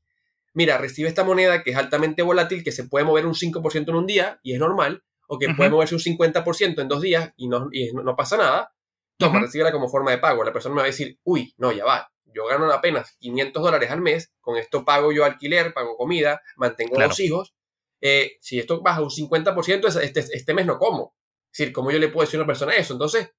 mira, 0.54 0.78
recibe 0.78 1.10
esta 1.10 1.24
moneda 1.24 1.64
que 1.64 1.72
es 1.72 1.78
altamente 1.78 2.22
volátil, 2.22 2.64
que 2.64 2.72
se 2.72 2.86
puede 2.86 3.06
mover 3.06 3.26
un 3.26 3.34
5% 3.34 3.90
en 3.90 3.96
un 3.96 4.08
día 4.08 4.40
y 4.44 4.54
es 4.54 4.60
normal, 4.60 5.04
o 5.28 5.40
que 5.40 5.54
puede 5.54 5.70
moverse 5.70 5.96
un 5.96 6.02
50% 6.02 6.82
en 6.82 6.88
dos 6.88 7.02
días 7.02 7.32
y 7.36 7.48
no, 7.48 7.70
no, 7.94 8.16
pasa 8.16 8.38
nada, 8.38 8.74
toma, 9.18 9.42
uh 9.42 9.72
como 9.72 9.90
forma 9.90 10.12
de 10.12 10.18
pago. 10.20 10.44
La 10.44 10.54
persona 10.54 10.76
me 10.76 10.82
va 10.82 10.86
a 10.86 10.92
decir, 10.92 11.20
uy, 11.24 11.54
no, 11.58 11.72
ya 11.72 11.86
va, 11.86 12.12
yo 12.34 12.46
gano 12.46 12.72
apenas 12.72 13.16
500 13.20 13.64
dólares 13.64 13.92
al 13.92 14.02
mes, 14.02 14.32
con 14.42 14.58
esto 14.58 14.84
pago 14.86 15.12
yo 15.12 15.26
alquiler, 15.26 15.74
pago 15.74 15.96
comida, 15.98 16.42
mantengo 16.58 17.00
a 17.00 17.08
los 17.08 17.20
hijos. 17.20 17.54
Eh, 18.02 18.38
si 18.42 18.60
esto 18.60 18.82
baja 18.82 19.02
un 19.02 19.10
50%, 19.10 20.02
este, 20.02 20.20
este 20.20 20.54
mes 20.54 20.66
no 20.66 20.78
como. 20.78 21.16
Es 21.52 21.60
decir, 21.60 21.74
¿cómo 21.74 21.92
yo 21.92 22.00
le 22.00 22.10
puedo 22.10 22.26
decir 22.26 22.40
a 22.40 22.44
una 22.44 22.48
persona 22.48 22.74
eso? 22.74 22.94
Entonces, 22.94 23.32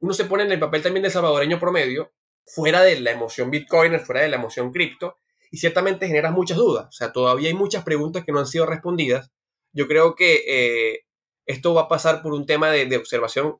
uno 0.00 0.12
se 0.12 0.24
pone 0.24 0.42
en 0.42 0.52
el 0.52 0.58
papel 0.58 0.82
también 0.82 1.04
de 1.04 1.10
salvadoreño 1.10 1.58
promedio, 1.58 2.12
fuera 2.44 2.82
de 2.82 3.00
la 3.00 3.12
emoción 3.12 3.50
Bitcoin, 3.50 3.98
fuera 4.00 4.22
de 4.22 4.28
la 4.28 4.36
emoción 4.36 4.72
cripto, 4.72 5.18
y 5.52 5.58
ciertamente 5.58 6.06
genera 6.06 6.30
muchas 6.30 6.56
dudas. 6.56 6.86
O 6.88 6.92
sea, 6.92 7.12
todavía 7.12 7.48
hay 7.48 7.54
muchas 7.54 7.84
preguntas 7.84 8.24
que 8.24 8.32
no 8.32 8.38
han 8.38 8.46
sido 8.46 8.64
respondidas. 8.64 9.30
Yo 9.72 9.86
creo 9.86 10.16
que 10.16 10.42
eh, 10.48 11.06
esto 11.44 11.74
va 11.74 11.82
a 11.82 11.88
pasar 11.88 12.22
por 12.22 12.32
un 12.32 12.46
tema 12.46 12.70
de, 12.70 12.96
observación 12.96 13.58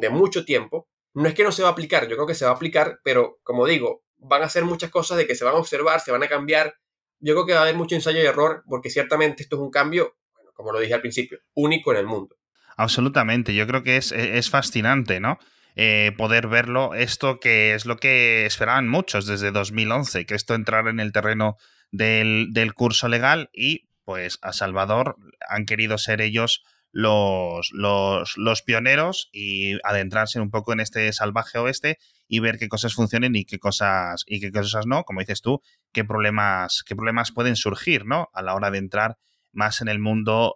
de 0.00 0.10
mucho 0.10 0.44
tiempo. 0.44 0.86
No 1.14 1.26
es 1.26 1.34
que 1.34 1.42
no 1.42 1.50
se 1.50 1.62
va 1.62 1.70
a 1.70 1.72
aplicar, 1.72 2.08
yo 2.08 2.16
creo 2.16 2.26
que 2.26 2.34
se 2.34 2.44
va 2.44 2.50
a 2.50 2.54
aplicar, 2.54 3.00
pero 3.02 3.38
como 3.42 3.66
digo, 3.66 4.02
van 4.18 4.42
a 4.42 4.46
hacer 4.46 4.64
muchas 4.64 4.90
cosas 4.90 5.16
de 5.16 5.26
que 5.26 5.34
se 5.34 5.46
van 5.46 5.54
a 5.54 5.58
observar, 5.58 6.00
se 6.00 6.12
van 6.12 6.22
a 6.22 6.28
cambiar. 6.28 6.76
Yo 7.20 7.32
creo 7.32 7.46
que 7.46 7.54
va 7.54 7.60
a 7.60 7.62
haber 7.62 7.76
mucho 7.76 7.94
ensayo 7.94 8.20
y 8.20 8.26
error, 8.26 8.62
porque 8.68 8.90
ciertamente 8.90 9.44
esto 9.44 9.56
es 9.56 9.62
un 9.62 9.70
cambio, 9.70 10.16
como 10.52 10.72
lo 10.72 10.80
dije 10.80 10.92
al 10.92 11.00
principio, 11.00 11.38
único 11.54 11.90
en 11.92 11.98
el 11.98 12.06
mundo. 12.06 12.36
Absolutamente, 12.76 13.54
yo 13.54 13.66
creo 13.66 13.82
que 13.82 13.96
es, 13.96 14.12
es 14.12 14.50
fascinante, 14.50 15.20
¿no? 15.20 15.38
Eh, 15.76 16.12
poder 16.16 16.46
verlo, 16.46 16.94
esto 16.94 17.40
que 17.40 17.74
es 17.74 17.84
lo 17.84 17.96
que 17.96 18.46
esperaban 18.46 18.88
muchos 18.88 19.26
desde 19.26 19.50
2011, 19.50 20.24
que 20.24 20.34
esto 20.36 20.54
entrara 20.54 20.90
en 20.90 21.00
el 21.00 21.12
terreno 21.12 21.56
del, 21.90 22.48
del 22.52 22.74
curso 22.74 23.08
legal 23.08 23.50
y 23.52 23.88
pues 24.04 24.38
a 24.42 24.52
Salvador 24.52 25.16
han 25.48 25.66
querido 25.66 25.98
ser 25.98 26.20
ellos 26.20 26.62
los, 26.92 27.70
los, 27.72 28.36
los, 28.36 28.62
pioneros 28.62 29.28
y 29.32 29.78
adentrarse 29.82 30.40
un 30.40 30.50
poco 30.50 30.72
en 30.72 30.78
este 30.78 31.12
salvaje 31.12 31.58
oeste 31.58 31.98
y 32.28 32.38
ver 32.38 32.56
qué 32.56 32.68
cosas 32.68 32.94
funcionen 32.94 33.34
y 33.34 33.44
qué 33.44 33.58
cosas 33.58 34.22
y 34.28 34.40
qué 34.40 34.52
cosas 34.52 34.86
no, 34.86 35.02
como 35.02 35.18
dices 35.18 35.42
tú, 35.42 35.60
qué 35.92 36.04
problemas, 36.04 36.84
qué 36.86 36.94
problemas 36.94 37.32
pueden 37.32 37.56
surgir, 37.56 38.06
¿no? 38.06 38.28
A 38.32 38.42
la 38.42 38.54
hora 38.54 38.70
de 38.70 38.78
entrar 38.78 39.16
más 39.52 39.80
en 39.80 39.88
el 39.88 39.98
mundo 39.98 40.54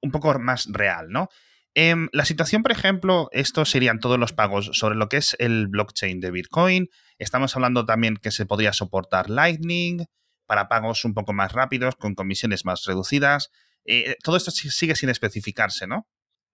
un 0.00 0.10
poco 0.12 0.38
más 0.38 0.68
real, 0.70 1.08
¿no? 1.10 1.28
Em, 1.74 2.08
la 2.12 2.24
situación, 2.24 2.62
por 2.62 2.72
ejemplo, 2.72 3.28
estos 3.32 3.70
serían 3.70 3.98
todos 3.98 4.18
los 4.18 4.32
pagos 4.32 4.70
sobre 4.74 4.94
lo 4.94 5.08
que 5.08 5.16
es 5.16 5.36
el 5.38 5.68
blockchain 5.68 6.20
de 6.20 6.30
Bitcoin. 6.30 6.90
Estamos 7.18 7.56
hablando 7.56 7.86
también 7.86 8.16
que 8.16 8.30
se 8.30 8.44
podría 8.44 8.72
soportar 8.72 9.30
Lightning 9.30 10.04
para 10.46 10.68
pagos 10.68 11.04
un 11.04 11.14
poco 11.14 11.32
más 11.32 11.52
rápidos, 11.52 11.96
con 11.96 12.14
comisiones 12.14 12.66
más 12.66 12.84
reducidas. 12.84 13.50
Eh, 13.86 14.16
todo 14.22 14.36
esto 14.36 14.50
sigue 14.50 14.94
sin 14.94 15.08
especificarse, 15.08 15.86
¿no? 15.86 16.06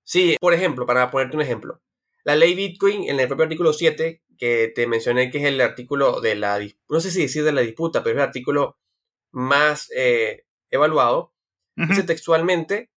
Sí, 0.05 0.37
por 0.41 0.55
ejemplo, 0.55 0.87
para 0.87 1.11
ponerte 1.11 1.37
un 1.37 1.43
ejemplo, 1.43 1.83
la 2.25 2.37
ley 2.37 2.55
Bitcoin 2.55 3.09
en 3.09 3.19
el 3.19 3.27
propio 3.27 3.45
artículo 3.45 3.73
7, 3.73 4.23
que 4.39 4.73
te 4.75 4.87
mencioné 4.87 5.31
que 5.31 5.39
es 5.39 5.45
el 5.45 5.61
artículo 5.61 6.21
de 6.21 6.35
la, 6.37 6.61
no 6.89 7.01
sé 7.01 7.11
si 7.11 7.23
decir 7.23 7.43
de 7.43 7.53
la 7.53 7.61
disputa, 7.61 8.03
pero 8.03 8.15
es 8.15 8.23
el 8.23 8.29
artículo 8.29 8.79
más 9.33 9.91
eh, 9.95 10.45
evaluado, 10.71 11.35
dice 11.75 12.03
textualmente, 12.03 12.91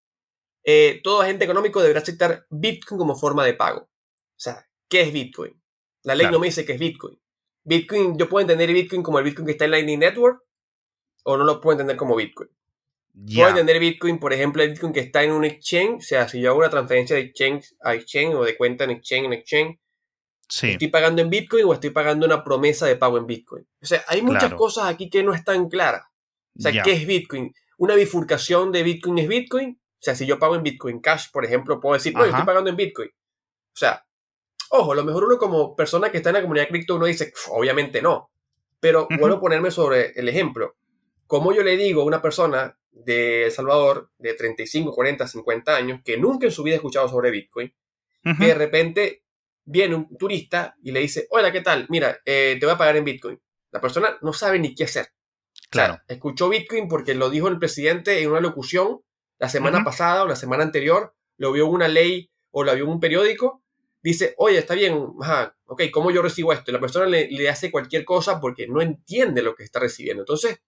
eh, 0.63 1.01
todo 1.03 1.21
agente 1.21 1.45
económico 1.45 1.81
deberá 1.81 2.01
aceptar 2.01 2.45
Bitcoin 2.49 2.99
como 2.99 3.15
forma 3.15 3.45
de 3.45 3.53
pago. 3.53 3.81
O 3.81 4.39
sea, 4.43 4.67
¿qué 4.87 5.01
es 5.01 5.13
Bitcoin? 5.13 5.59
La 6.03 6.15
ley 6.15 6.27
no 6.31 6.39
me 6.39 6.47
dice 6.47 6.65
qué 6.65 6.73
es 6.73 6.79
Bitcoin. 6.79 7.19
Bitcoin, 7.63 8.17
yo 8.17 8.27
puedo 8.27 8.41
entender 8.41 8.73
Bitcoin 8.73 9.03
como 9.03 9.19
el 9.19 9.25
Bitcoin 9.25 9.45
que 9.45 9.51
está 9.51 9.65
en 9.65 9.71
Lightning 9.71 9.99
Network 9.99 10.43
o 11.23 11.37
no 11.37 11.43
lo 11.43 11.61
puedo 11.61 11.73
entender 11.73 11.95
como 11.95 12.15
Bitcoin. 12.15 12.49
Puedo 13.35 13.49
entender 13.49 13.79
Bitcoin, 13.79 14.19
por 14.19 14.33
ejemplo, 14.33 14.63
el 14.63 14.71
Bitcoin 14.71 14.93
que 14.93 15.01
está 15.01 15.23
en 15.23 15.31
un 15.31 15.43
exchange, 15.43 15.97
o 15.97 16.01
sea, 16.01 16.27
si 16.27 16.39
yo 16.39 16.49
hago 16.49 16.59
una 16.59 16.69
transferencia 16.69 17.15
de 17.15 17.23
exchange 17.23 17.75
a 17.81 17.93
exchange 17.93 18.35
o 18.35 18.43
de 18.43 18.55
cuenta 18.55 18.85
en 18.85 18.91
exchange 18.91 19.25
en 19.25 19.33
exchange, 19.33 19.79
¿estoy 20.61 20.87
pagando 20.87 21.21
en 21.21 21.29
Bitcoin 21.29 21.65
o 21.65 21.73
estoy 21.73 21.89
pagando 21.89 22.25
una 22.25 22.43
promesa 22.43 22.85
de 22.85 22.95
pago 22.95 23.17
en 23.17 23.27
Bitcoin? 23.27 23.67
O 23.81 23.85
sea, 23.85 24.03
hay 24.07 24.21
muchas 24.21 24.53
cosas 24.53 24.85
aquí 24.85 25.09
que 25.09 25.23
no 25.23 25.33
están 25.33 25.69
claras. 25.69 26.05
O 26.57 26.61
sea, 26.61 26.83
¿qué 26.83 26.93
es 26.93 27.05
Bitcoin? 27.05 27.53
¿Una 27.77 27.95
bifurcación 27.95 28.71
de 28.71 28.83
Bitcoin 28.83 29.17
es 29.19 29.27
Bitcoin? 29.27 29.80
O 30.01 30.03
sea, 30.03 30.15
si 30.15 30.25
yo 30.25 30.39
pago 30.39 30.55
en 30.55 30.63
Bitcoin 30.63 30.99
Cash, 30.99 31.27
por 31.31 31.45
ejemplo, 31.45 31.79
puedo 31.79 31.93
decir, 31.93 32.15
no, 32.15 32.21
yo 32.21 32.31
estoy 32.31 32.43
pagando 32.43 32.71
en 32.71 32.75
Bitcoin. 32.75 33.09
O 33.09 33.77
sea, 33.77 34.03
ojo, 34.71 34.93
a 34.93 34.95
lo 34.95 35.03
mejor 35.03 35.25
uno 35.25 35.37
como 35.37 35.75
persona 35.75 36.09
que 36.09 36.17
está 36.17 36.31
en 36.31 36.37
la 36.37 36.41
comunidad 36.41 36.69
cripto, 36.69 36.95
uno 36.95 37.05
dice, 37.05 37.31
obviamente 37.49 38.01
no. 38.01 38.31
Pero 38.79 39.07
vuelvo 39.19 39.37
a 39.37 39.39
ponerme 39.39 39.69
sobre 39.69 40.11
el 40.15 40.27
ejemplo. 40.27 40.75
¿Cómo 41.27 41.53
yo 41.53 41.61
le 41.61 41.77
digo 41.77 42.01
a 42.01 42.05
una 42.05 42.19
persona 42.19 42.75
de 42.89 43.45
El 43.45 43.51
Salvador 43.51 44.09
de 44.17 44.33
35, 44.33 44.91
40, 44.91 45.27
50 45.27 45.75
años 45.75 46.01
que 46.03 46.17
nunca 46.17 46.47
en 46.47 46.51
su 46.51 46.63
vida 46.63 46.73
ha 46.73 46.77
escuchado 46.77 47.07
sobre 47.07 47.29
Bitcoin, 47.29 47.71
que 48.23 48.45
de 48.47 48.55
repente 48.55 49.23
viene 49.65 49.93
un 49.93 50.17
turista 50.17 50.75
y 50.81 50.91
le 50.91 51.01
dice, 51.01 51.27
hola, 51.29 51.51
¿qué 51.51 51.61
tal? 51.61 51.85
Mira, 51.89 52.19
eh, 52.25 52.57
te 52.59 52.65
voy 52.65 52.73
a 52.73 52.77
pagar 52.77 52.97
en 52.97 53.05
Bitcoin. 53.05 53.39
La 53.69 53.79
persona 53.79 54.17
no 54.21 54.33
sabe 54.33 54.57
ni 54.57 54.73
qué 54.73 54.85
hacer. 54.85 55.09
Claro. 55.69 56.01
escuchó 56.07 56.49
Bitcoin 56.49 56.87
porque 56.87 57.13
lo 57.13 57.29
dijo 57.29 57.47
el 57.47 57.59
presidente 57.59 58.19
en 58.21 58.31
una 58.31 58.41
locución 58.41 59.01
la 59.41 59.49
semana 59.49 59.83
pasada 59.83 60.23
o 60.23 60.27
la 60.27 60.35
semana 60.35 60.61
anterior, 60.61 61.15
lo 61.37 61.51
vio 61.51 61.65
una 61.65 61.87
ley 61.87 62.29
o 62.51 62.63
lo 62.63 62.75
vio 62.75 62.83
en 62.83 62.91
un 62.91 62.99
periódico, 62.99 63.63
dice, 64.03 64.35
oye, 64.37 64.59
está 64.59 64.75
bien, 64.75 65.03
ajá, 65.19 65.57
ok, 65.65 65.81
¿cómo 65.91 66.11
yo 66.11 66.21
recibo 66.21 66.53
esto? 66.53 66.69
Y 66.69 66.75
la 66.75 66.79
persona 66.79 67.07
le, 67.07 67.27
le 67.27 67.49
hace 67.49 67.71
cualquier 67.71 68.05
cosa 68.05 68.39
porque 68.39 68.67
no 68.67 68.81
entiende 68.81 69.41
lo 69.41 69.55
que 69.55 69.63
está 69.63 69.79
recibiendo. 69.79 70.21
Entonces, 70.21 70.61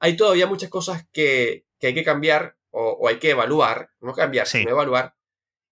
hay 0.00 0.16
todavía 0.16 0.48
muchas 0.48 0.70
cosas 0.70 1.06
que, 1.12 1.66
hay 1.80 1.94
que 1.94 2.02
cambiar 2.02 2.56
o, 2.70 3.06
hay 3.06 3.20
que 3.20 3.30
evaluar, 3.30 3.90
no 4.00 4.12
cambiar, 4.12 4.48
sino 4.48 4.70
evaluar. 4.70 5.14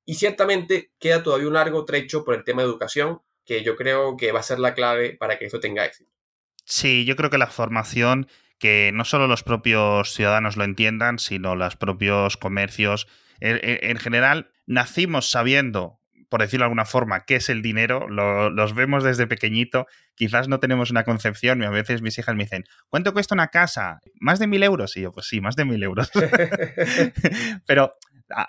Y 0.05 0.15
ciertamente 0.15 0.93
queda 1.01 1.25
todavía 1.25 1.49
un 1.49 1.55
largo 1.55 1.85
trecho 1.85 2.25
por 2.25 2.37
el 2.37 2.45
tema 2.45 2.63
de 2.63 2.69
educación, 2.69 3.21
que 3.45 3.65
yo 3.65 3.75
creo 3.75 4.17
que 4.17 4.31
va 4.31 4.39
a 4.39 4.45
ser 4.45 4.61
la 4.61 4.75
clave 4.75 5.17
para 5.17 5.41
que 5.41 5.47
esto 5.47 5.59
tenga 5.59 5.85
éxito. 5.85 6.13
Sí, 6.65 7.05
yo 7.05 7.17
creo 7.17 7.31
que 7.31 7.39
la 7.39 7.49
formación, 7.49 8.29
que 8.59 8.91
no 8.93 9.05
solo 9.05 9.27
los 9.27 9.43
propios 9.43 10.13
ciudadanos 10.13 10.57
lo 10.57 10.65
entiendan, 10.65 11.19
sino 11.19 11.55
los 11.57 11.77
propios 11.77 12.37
comercios, 12.37 13.07
en, 13.41 13.59
en 13.63 13.97
general, 13.99 14.51
nacimos 14.67 15.31
sabiendo 15.31 15.99
por 16.29 16.43
decirlo 16.43 16.65
de 16.65 16.67
alguna 16.67 16.85
forma, 16.85 17.25
qué 17.25 17.37
es 17.37 17.49
el 17.49 17.63
dinero, 17.63 18.09
los 18.09 18.75
vemos 18.75 19.03
desde 19.03 19.27
pequeñito, 19.27 19.87
quizás 20.15 20.49
no 20.49 20.61
tenemos 20.61 20.91
una 20.91 21.05
concepción 21.05 21.63
y 21.63 21.65
a 21.65 21.71
veces 21.71 22.03
mis 22.03 22.19
hijas 22.19 22.35
me 22.37 22.45
dicen, 22.45 22.65
¿cuánto 22.89 23.13
cuesta 23.13 23.35
una 23.35 23.49
casa? 23.49 24.01
¿Más 24.21 24.39
de 24.39 24.47
mil 24.47 24.63
euros? 24.63 24.97
Y 24.97 25.03
yo, 25.03 25.13
pues 25.13 25.27
sí, 25.27 25.41
más 25.41 25.57
de 25.57 25.65
mil 25.65 25.83
euros. 25.83 26.11
Pero 27.67 27.93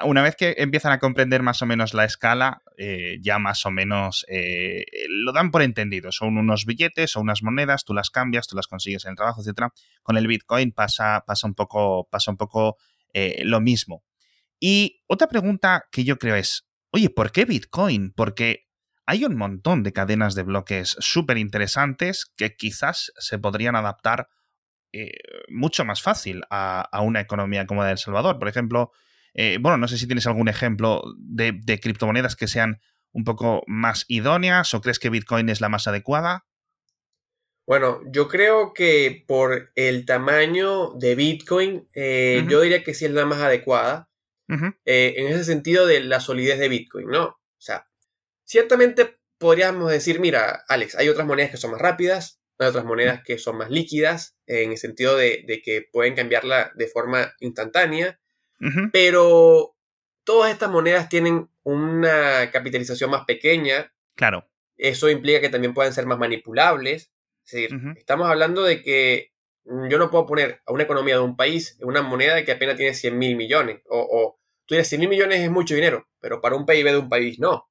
una 0.04 0.22
vez 0.22 0.36
que 0.36 0.56
empiezan 0.58 0.92
a 0.92 1.00
comprender 1.00 1.42
más 1.42 1.62
o 1.62 1.66
menos 1.66 1.94
la 1.94 2.04
escala, 2.04 2.62
eh, 2.78 3.18
ya 3.22 3.40
más 3.40 3.66
o 3.66 3.72
menos 3.72 4.26
eh, 4.28 4.86
lo 5.10 5.32
dan 5.32 5.52
por 5.52 5.62
entendido. 5.62 6.12
Son 6.12 6.38
unos 6.38 6.66
billetes 6.66 7.16
o 7.16 7.22
unas 7.22 7.44
monedas, 7.44 7.86
tú 7.86 7.94
las 7.94 8.10
cambias, 8.10 8.48
tú 8.48 8.56
las 8.56 8.68
consigues 8.68 9.06
en 9.06 9.12
el 9.12 9.16
trabajo, 9.16 9.42
etc. 9.42 9.72
Con 10.04 10.18
el 10.18 10.28
Bitcoin 10.28 10.72
pasa, 10.72 11.24
pasa 11.26 11.48
un 11.48 11.56
poco, 11.56 12.08
pasa 12.12 12.32
un 12.32 12.38
poco 12.38 12.78
eh, 13.14 13.42
lo 13.46 13.62
mismo. 13.62 14.04
Y 14.60 15.02
otra 15.08 15.28
pregunta 15.28 15.86
que 15.92 16.04
yo 16.04 16.18
creo 16.18 16.36
es, 16.36 16.68
oye, 16.92 17.10
¿por 17.10 17.32
qué 17.32 17.46
Bitcoin? 17.46 18.12
Porque 18.12 18.68
hay 19.06 19.24
un 19.24 19.38
montón 19.38 19.84
de 19.84 19.94
cadenas 19.94 20.36
de 20.36 20.44
bloques 20.44 20.98
súper 21.00 21.38
interesantes 21.38 22.26
que 22.36 22.56
quizás 22.56 23.14
se 23.18 23.40
podrían 23.40 23.76
adaptar 23.76 24.28
mucho 25.50 25.86
más 25.86 26.02
fácil 26.02 26.42
a, 26.50 26.82
a, 26.82 27.02
una 27.02 27.20
economía 27.20 27.68
como 27.68 27.82
la 27.82 27.88
de 27.88 27.94
El 27.94 27.98
Salvador. 28.00 28.40
Por 28.40 28.48
ejemplo, 28.48 28.92
eh, 29.42 29.58
bueno, 29.58 29.78
no 29.78 29.88
sé 29.88 29.98
si 29.98 30.06
tienes 30.06 30.28
algún 30.28 30.50
ejemplo 30.50 31.02
de, 31.18 31.80
criptomonedas 31.82 32.36
que 32.36 32.50
sean 32.50 32.82
un 33.14 33.24
poco 33.24 33.64
más 33.68 34.04
idóneas 34.10 34.74
o 34.74 34.82
crees 34.82 35.00
que 35.00 35.10
Bitcoin 35.10 35.48
es 35.48 35.62
la 35.62 35.70
más 35.70 35.88
adecuada. 35.88 36.46
Bueno, 37.66 38.02
yo 38.12 38.28
creo 38.28 38.74
que 38.74 39.24
por 39.26 39.72
el 39.76 40.06
tamaño 40.06 40.92
de 40.96 41.16
Bitcoin, 41.16 41.88
eh, 41.96 42.44
yo 42.50 42.60
diría 42.60 42.84
que 42.84 42.94
sí 42.94 43.06
es 43.06 43.12
la 43.12 43.26
más 43.26 43.40
adecuada. 43.40 44.10
Eh, 44.84 45.14
en 45.16 45.28
ese 45.28 45.46
sentido 45.46 45.88
de 45.88 46.02
la 46.02 46.20
solidez 46.20 46.60
de 46.60 46.68
Bitcoin, 46.68 47.08
¿no? 47.08 47.24
O 47.28 47.62
sea, 47.62 47.88
ciertamente 48.44 49.20
podríamos 49.38 49.90
decir, 49.90 50.20
mira, 50.20 50.66
Alex, 50.68 50.96
hay 50.96 51.08
otras 51.08 51.26
monedas 51.26 51.52
que 51.52 51.58
son 51.58 51.72
más 51.72 51.80
rápidas, 51.80 52.42
hay 52.58 52.68
otras 52.68 52.84
monedas 52.84 53.22
que 53.24 53.38
son 53.38 53.58
más 53.58 53.70
líquidas, 53.70 54.36
en 54.48 54.72
el 54.72 54.78
sentido 54.78 55.16
de 55.16 55.62
que 55.64 55.88
pueden 55.94 56.16
cambiarla 56.16 56.74
de 56.76 56.88
forma 56.88 57.36
instantánea. 57.40 58.20
Pero 58.92 59.76
todas 60.24 60.52
estas 60.52 60.70
monedas 60.70 61.10
tienen 61.10 61.50
una 61.64 62.52
capitalización 62.52 63.12
más 63.12 63.26
pequeña. 63.26 63.92
Claro. 64.16 64.48
Eso 64.78 65.10
implica 65.10 65.42
que 65.42 65.50
también 65.50 65.74
pueden 65.74 65.94
ser 65.94 66.06
más 66.06 66.20
manipulables. 66.20 67.12
Es 67.46 67.52
decir, 67.52 67.78
estamos 67.98 68.30
hablando 68.30 68.64
de 68.64 68.82
que 68.82 69.34
yo 69.90 69.98
no 69.98 70.10
puedo 70.10 70.26
poner 70.26 70.62
a 70.66 70.72
una 70.72 70.84
economía 70.84 71.16
de 71.16 71.22
un 71.22 71.36
país 71.36 71.78
una 71.82 72.02
moneda 72.02 72.44
que 72.44 72.52
apenas 72.52 72.76
tiene 72.76 72.94
100 72.94 73.18
mil 73.18 73.36
millones. 73.36 73.82
O, 73.88 74.00
o 74.00 74.40
tú 74.66 74.76
dices, 74.76 74.90
100 74.90 75.00
mil 75.00 75.10
millones 75.10 75.40
es 75.40 75.52
mucho 75.52 75.76
dinero, 75.76 76.08
pero 76.20 76.42
para 76.42 76.56
un 76.56 76.66
PIB 76.66 76.86
de 76.86 76.98
un 76.98 77.10
país 77.10 77.40
no. 77.40 77.70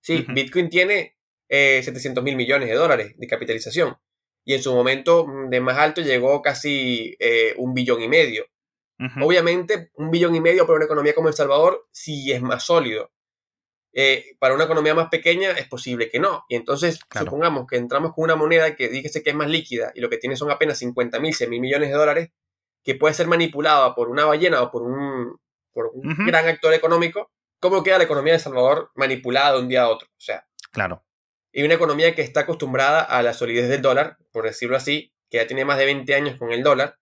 Sí, 0.00 0.26
Bitcoin 0.28 0.68
tiene 0.68 1.16
eh, 1.48 1.82
700 1.82 2.22
mil 2.22 2.36
millones 2.36 2.68
de 2.68 2.74
dólares 2.74 3.14
de 3.16 3.26
capitalización. 3.26 3.96
Y 4.44 4.52
en 4.52 4.62
su 4.62 4.74
momento 4.74 5.26
mm, 5.26 5.48
de 5.48 5.60
más 5.60 5.78
alto 5.78 6.02
llegó 6.02 6.42
casi 6.42 7.16
eh, 7.18 7.54
un 7.56 7.72
billón 7.72 8.02
y 8.02 8.08
medio. 8.08 8.44
Obviamente, 9.20 9.90
un 9.94 10.10
billón 10.10 10.34
y 10.34 10.40
medio 10.40 10.66
para 10.66 10.76
una 10.76 10.84
economía 10.84 11.14
como 11.14 11.28
El 11.28 11.34
Salvador 11.34 11.86
sí 11.90 12.32
es 12.32 12.40
más 12.40 12.64
sólido. 12.64 13.10
Eh, 13.96 14.36
para 14.40 14.54
una 14.54 14.64
economía 14.64 14.92
más 14.92 15.08
pequeña 15.08 15.52
es 15.52 15.68
posible 15.68 16.10
que 16.10 16.18
no. 16.18 16.44
Y 16.48 16.56
entonces, 16.56 16.98
supongamos 17.16 17.66
que 17.68 17.76
entramos 17.76 18.12
con 18.12 18.24
una 18.24 18.34
moneda 18.34 18.74
que 18.74 18.88
dígase 18.88 19.22
que 19.22 19.30
es 19.30 19.36
más 19.36 19.48
líquida 19.48 19.92
y 19.94 20.00
lo 20.00 20.10
que 20.10 20.18
tiene 20.18 20.36
son 20.36 20.50
apenas 20.50 20.78
50 20.78 21.20
mil, 21.20 21.34
100 21.34 21.50
mil 21.50 21.60
millones 21.60 21.90
de 21.90 21.94
dólares, 21.94 22.30
que 22.82 22.94
puede 22.94 23.14
ser 23.14 23.28
manipulada 23.28 23.94
por 23.94 24.08
una 24.08 24.24
ballena 24.24 24.62
o 24.62 24.70
por 24.70 24.82
un, 24.82 25.40
por 25.72 25.90
un 25.94 26.26
gran 26.26 26.46
actor 26.48 26.74
económico. 26.74 27.30
¿Cómo 27.60 27.82
queda 27.82 27.98
la 27.98 28.04
economía 28.04 28.32
de 28.32 28.38
El 28.38 28.42
Salvador 28.42 28.90
manipulada 28.94 29.54
de 29.54 29.60
un 29.60 29.68
día 29.68 29.84
a 29.84 29.88
otro? 29.88 30.08
O 30.08 30.20
sea, 30.20 30.46
claro. 30.72 31.04
Y 31.52 31.62
una 31.62 31.74
economía 31.74 32.14
que 32.14 32.22
está 32.22 32.40
acostumbrada 32.40 33.00
a 33.00 33.22
la 33.22 33.32
solidez 33.32 33.68
del 33.68 33.80
dólar, 33.80 34.18
por 34.32 34.44
decirlo 34.44 34.76
así, 34.76 35.14
que 35.30 35.38
ya 35.38 35.46
tiene 35.46 35.64
más 35.64 35.78
de 35.78 35.84
20 35.84 36.14
años 36.14 36.36
con 36.36 36.50
el 36.50 36.64
dólar, 36.64 36.98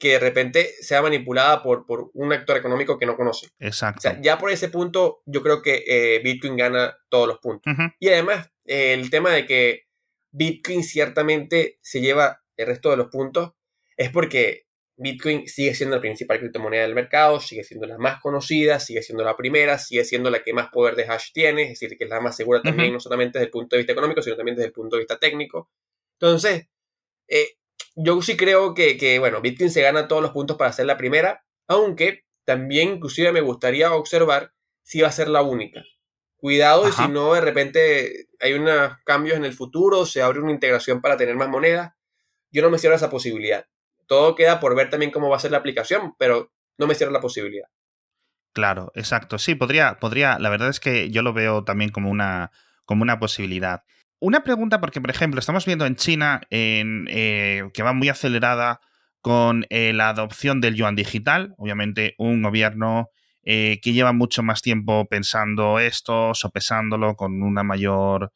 que 0.00 0.12
de 0.12 0.18
repente 0.18 0.72
sea 0.80 1.02
manipulada 1.02 1.62
por, 1.62 1.86
por 1.86 2.10
un 2.14 2.32
actor 2.32 2.56
económico 2.56 2.98
que 2.98 3.06
no 3.06 3.16
conoce. 3.16 3.48
Exacto. 3.58 3.98
O 3.98 4.00
sea, 4.00 4.20
ya 4.20 4.38
por 4.38 4.50
ese 4.50 4.70
punto, 4.70 5.22
yo 5.26 5.42
creo 5.42 5.60
que 5.60 5.84
eh, 5.86 6.20
Bitcoin 6.24 6.56
gana 6.56 6.96
todos 7.10 7.28
los 7.28 7.38
puntos. 7.38 7.72
Y 8.00 8.08
además, 8.08 8.50
el 8.64 9.10
tema 9.10 9.30
de 9.30 9.46
que 9.46 9.84
Bitcoin 10.32 10.82
ciertamente 10.82 11.78
se 11.82 12.00
lleva 12.00 12.42
el 12.56 12.66
resto 12.66 12.90
de 12.90 12.96
los 12.96 13.08
puntos 13.08 13.52
es 13.96 14.10
porque 14.10 14.66
Bitcoin 14.96 15.46
sigue 15.46 15.74
siendo 15.74 15.96
la 15.96 16.00
principal 16.00 16.38
criptomoneda 16.38 16.82
del 16.82 16.94
mercado, 16.94 17.38
sigue 17.40 17.62
siendo 17.62 17.86
la 17.86 17.98
más 17.98 18.20
conocida, 18.20 18.80
sigue 18.80 19.02
siendo 19.02 19.22
la 19.22 19.36
primera, 19.36 19.78
sigue 19.78 20.04
siendo 20.04 20.30
la 20.30 20.42
que 20.42 20.54
más 20.54 20.70
poder 20.70 20.96
de 20.96 21.04
hash 21.04 21.32
tiene, 21.32 21.64
es 21.64 21.68
decir, 21.70 21.96
que 21.98 22.04
es 22.04 22.10
la 22.10 22.20
más 22.20 22.36
segura 22.36 22.62
también, 22.62 22.92
no 22.92 23.00
solamente 23.00 23.38
desde 23.38 23.46
el 23.46 23.50
punto 23.50 23.76
de 23.76 23.80
vista 23.80 23.92
económico, 23.92 24.22
sino 24.22 24.36
también 24.36 24.56
desde 24.56 24.68
el 24.68 24.72
punto 24.72 24.96
de 24.96 25.00
vista 25.00 25.18
técnico. 25.18 25.70
Entonces, 26.18 26.68
eh, 27.28 27.56
yo 27.96 28.20
sí 28.22 28.36
creo 28.36 28.74
que, 28.74 29.16
bueno, 29.18 29.40
Bitcoin 29.40 29.70
se 29.70 29.82
gana 29.82 30.08
todos 30.08 30.22
los 30.22 30.32
puntos 30.32 30.56
para 30.56 30.72
ser 30.72 30.86
la 30.86 30.96
primera, 30.96 31.44
aunque 31.66 32.24
también 32.44 32.94
inclusive 32.94 33.32
me 33.32 33.40
gustaría 33.40 33.92
observar 33.92 34.52
si 34.82 35.00
va 35.00 35.08
a 35.08 35.12
ser 35.12 35.28
la 35.28 35.42
única. 35.42 35.82
Cuidado 36.36 36.88
y 36.88 36.92
si 36.92 37.06
no 37.08 37.34
de 37.34 37.42
repente 37.42 38.28
hay 38.40 38.54
unos 38.54 38.96
cambios 39.04 39.36
en 39.36 39.44
el 39.44 39.52
futuro, 39.52 40.06
se 40.06 40.22
abre 40.22 40.40
una 40.40 40.52
integración 40.52 41.02
para 41.02 41.16
tener 41.16 41.36
más 41.36 41.48
monedas. 41.48 41.92
Yo 42.50 42.62
no 42.62 42.70
me 42.70 42.78
cierro 42.78 42.96
esa 42.96 43.10
posibilidad. 43.10 43.66
Todo 44.06 44.34
queda 44.34 44.58
por 44.58 44.74
ver 44.74 44.90
también 44.90 45.12
cómo 45.12 45.28
va 45.28 45.36
a 45.36 45.40
ser 45.40 45.50
la 45.50 45.58
aplicación, 45.58 46.14
pero 46.18 46.50
no 46.78 46.86
me 46.86 46.94
cierro 46.94 47.12
la 47.12 47.20
posibilidad. 47.20 47.68
Claro, 48.52 48.90
exacto. 48.94 49.38
Sí, 49.38 49.54
podría, 49.54 49.98
podría. 50.00 50.38
La 50.38 50.50
verdad 50.50 50.70
es 50.70 50.80
que 50.80 51.10
yo 51.10 51.22
lo 51.22 51.32
veo 51.32 51.62
también 51.62 51.90
como 51.90 52.10
una, 52.10 52.50
como 52.84 53.02
una 53.02 53.20
posibilidad. 53.20 53.84
Una 54.22 54.44
pregunta, 54.44 54.80
porque 54.82 55.00
por 55.00 55.10
ejemplo, 55.10 55.40
estamos 55.40 55.64
viendo 55.64 55.86
en 55.86 55.96
China 55.96 56.42
eh, 56.50 57.62
que 57.72 57.82
va 57.82 57.94
muy 57.94 58.10
acelerada 58.10 58.80
con 59.22 59.64
eh, 59.70 59.94
la 59.94 60.10
adopción 60.10 60.60
del 60.60 60.74
yuan 60.74 60.94
digital, 60.94 61.54
obviamente 61.56 62.16
un 62.18 62.42
gobierno 62.42 63.08
eh, 63.42 63.80
que 63.82 63.94
lleva 63.94 64.12
mucho 64.12 64.42
más 64.42 64.60
tiempo 64.60 65.06
pensando 65.08 65.78
esto, 65.78 66.34
sopesándolo 66.34 67.16
con 67.16 67.42
un 67.42 67.54
mayor 67.54 68.32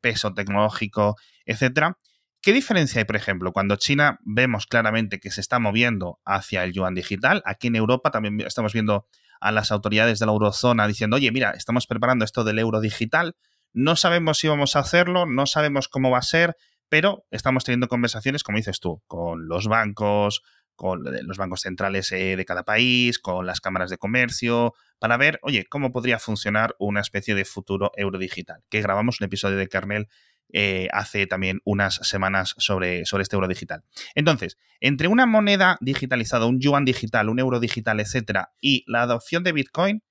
peso 0.00 0.34
tecnológico, 0.34 1.16
etc. 1.46 1.94
¿Qué 2.42 2.52
diferencia 2.52 2.98
hay, 2.98 3.04
por 3.04 3.16
ejemplo, 3.16 3.52
cuando 3.52 3.76
China 3.76 4.18
vemos 4.24 4.66
claramente 4.66 5.20
que 5.20 5.30
se 5.30 5.40
está 5.40 5.60
moviendo 5.60 6.18
hacia 6.24 6.64
el 6.64 6.72
yuan 6.72 6.94
digital? 6.94 7.40
Aquí 7.46 7.68
en 7.68 7.76
Europa 7.76 8.10
también 8.10 8.40
estamos 8.40 8.72
viendo 8.72 9.06
a 9.40 9.52
las 9.52 9.70
autoridades 9.70 10.18
de 10.18 10.26
la 10.26 10.32
eurozona 10.32 10.88
diciendo, 10.88 11.16
oye, 11.16 11.30
mira, 11.30 11.52
estamos 11.52 11.86
preparando 11.86 12.24
esto 12.24 12.42
del 12.42 12.58
euro 12.58 12.80
digital, 12.80 13.36
no 13.74 13.96
sabemos 13.96 14.38
si 14.38 14.48
vamos 14.48 14.76
a 14.76 14.78
hacerlo, 14.78 15.26
no 15.26 15.46
sabemos 15.46 15.88
cómo 15.88 16.10
va 16.10 16.18
a 16.18 16.22
ser, 16.22 16.56
pero 16.88 17.26
estamos 17.30 17.64
teniendo 17.64 17.88
conversaciones, 17.88 18.42
como 18.44 18.56
dices 18.56 18.80
tú, 18.80 19.02
con 19.06 19.48
los 19.48 19.66
bancos, 19.66 20.42
con 20.76 21.02
los 21.04 21.36
bancos 21.36 21.60
centrales 21.60 22.10
eh, 22.12 22.36
de 22.36 22.44
cada 22.44 22.64
país, 22.64 23.18
con 23.18 23.46
las 23.46 23.60
cámaras 23.60 23.90
de 23.90 23.98
comercio, 23.98 24.74
para 24.98 25.16
ver, 25.16 25.38
oye, 25.42 25.66
cómo 25.68 25.92
podría 25.92 26.18
funcionar 26.18 26.74
una 26.78 27.00
especie 27.00 27.34
de 27.34 27.44
futuro 27.44 27.92
euro 27.96 28.18
digital. 28.18 28.62
Que 28.70 28.80
grabamos 28.80 29.20
un 29.20 29.26
episodio 29.26 29.56
de 29.56 29.68
Kernel 29.68 30.08
eh, 30.52 30.88
hace 30.92 31.26
también 31.26 31.60
unas 31.64 31.96
semanas 32.02 32.54
sobre, 32.58 33.04
sobre 33.06 33.22
este 33.22 33.36
euro 33.36 33.48
digital. 33.48 33.82
Entonces, 34.14 34.56
entre 34.80 35.08
una 35.08 35.26
moneda 35.26 35.78
digitalizada, 35.80 36.46
un 36.46 36.60
yuan 36.60 36.84
digital, 36.84 37.28
un 37.28 37.40
euro 37.40 37.60
digital, 37.60 37.98
etcétera, 38.00 38.52
y 38.60 38.84
la 38.86 39.02
adopción 39.02 39.42
de 39.42 39.52
Bitcoin, 39.52 40.02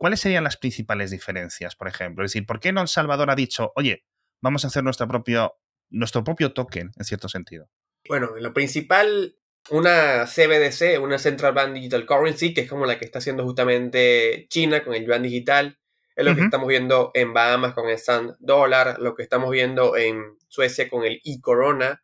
¿cuáles 0.00 0.20
serían 0.20 0.44
las 0.44 0.56
principales 0.56 1.10
diferencias, 1.10 1.76
por 1.76 1.86
ejemplo? 1.86 2.24
Es 2.24 2.32
decir, 2.32 2.46
¿por 2.46 2.58
qué 2.58 2.72
no 2.72 2.80
El 2.80 2.88
Salvador 2.88 3.30
ha 3.30 3.34
dicho, 3.34 3.70
oye, 3.76 4.06
vamos 4.40 4.64
a 4.64 4.68
hacer 4.68 4.82
nuestro 4.82 5.06
propio, 5.06 5.58
nuestro 5.90 6.24
propio 6.24 6.54
token, 6.54 6.90
en 6.96 7.04
cierto 7.04 7.28
sentido? 7.28 7.68
Bueno, 8.08 8.30
lo 8.40 8.54
principal, 8.54 9.36
una 9.68 10.24
CBDC, 10.24 11.02
una 11.02 11.18
Central 11.18 11.52
Bank 11.52 11.74
Digital 11.74 12.06
Currency, 12.06 12.54
que 12.54 12.62
es 12.62 12.70
como 12.70 12.86
la 12.86 12.98
que 12.98 13.04
está 13.04 13.18
haciendo 13.18 13.44
justamente 13.44 14.46
China 14.48 14.82
con 14.82 14.94
el 14.94 15.04
yuan 15.04 15.22
digital, 15.22 15.78
es 16.16 16.24
lo 16.24 16.34
que 16.34 16.42
estamos 16.42 16.68
viendo 16.68 17.10
en 17.12 17.34
Bahamas 17.34 17.74
con 17.74 17.88
el 17.90 17.98
Sand 17.98 18.36
Dollar, 18.38 18.98
lo 19.00 19.14
que 19.14 19.22
estamos 19.22 19.50
viendo 19.50 19.98
en 19.98 20.38
Suecia 20.48 20.88
con 20.88 21.04
el 21.04 21.20
e-Corona. 21.24 22.02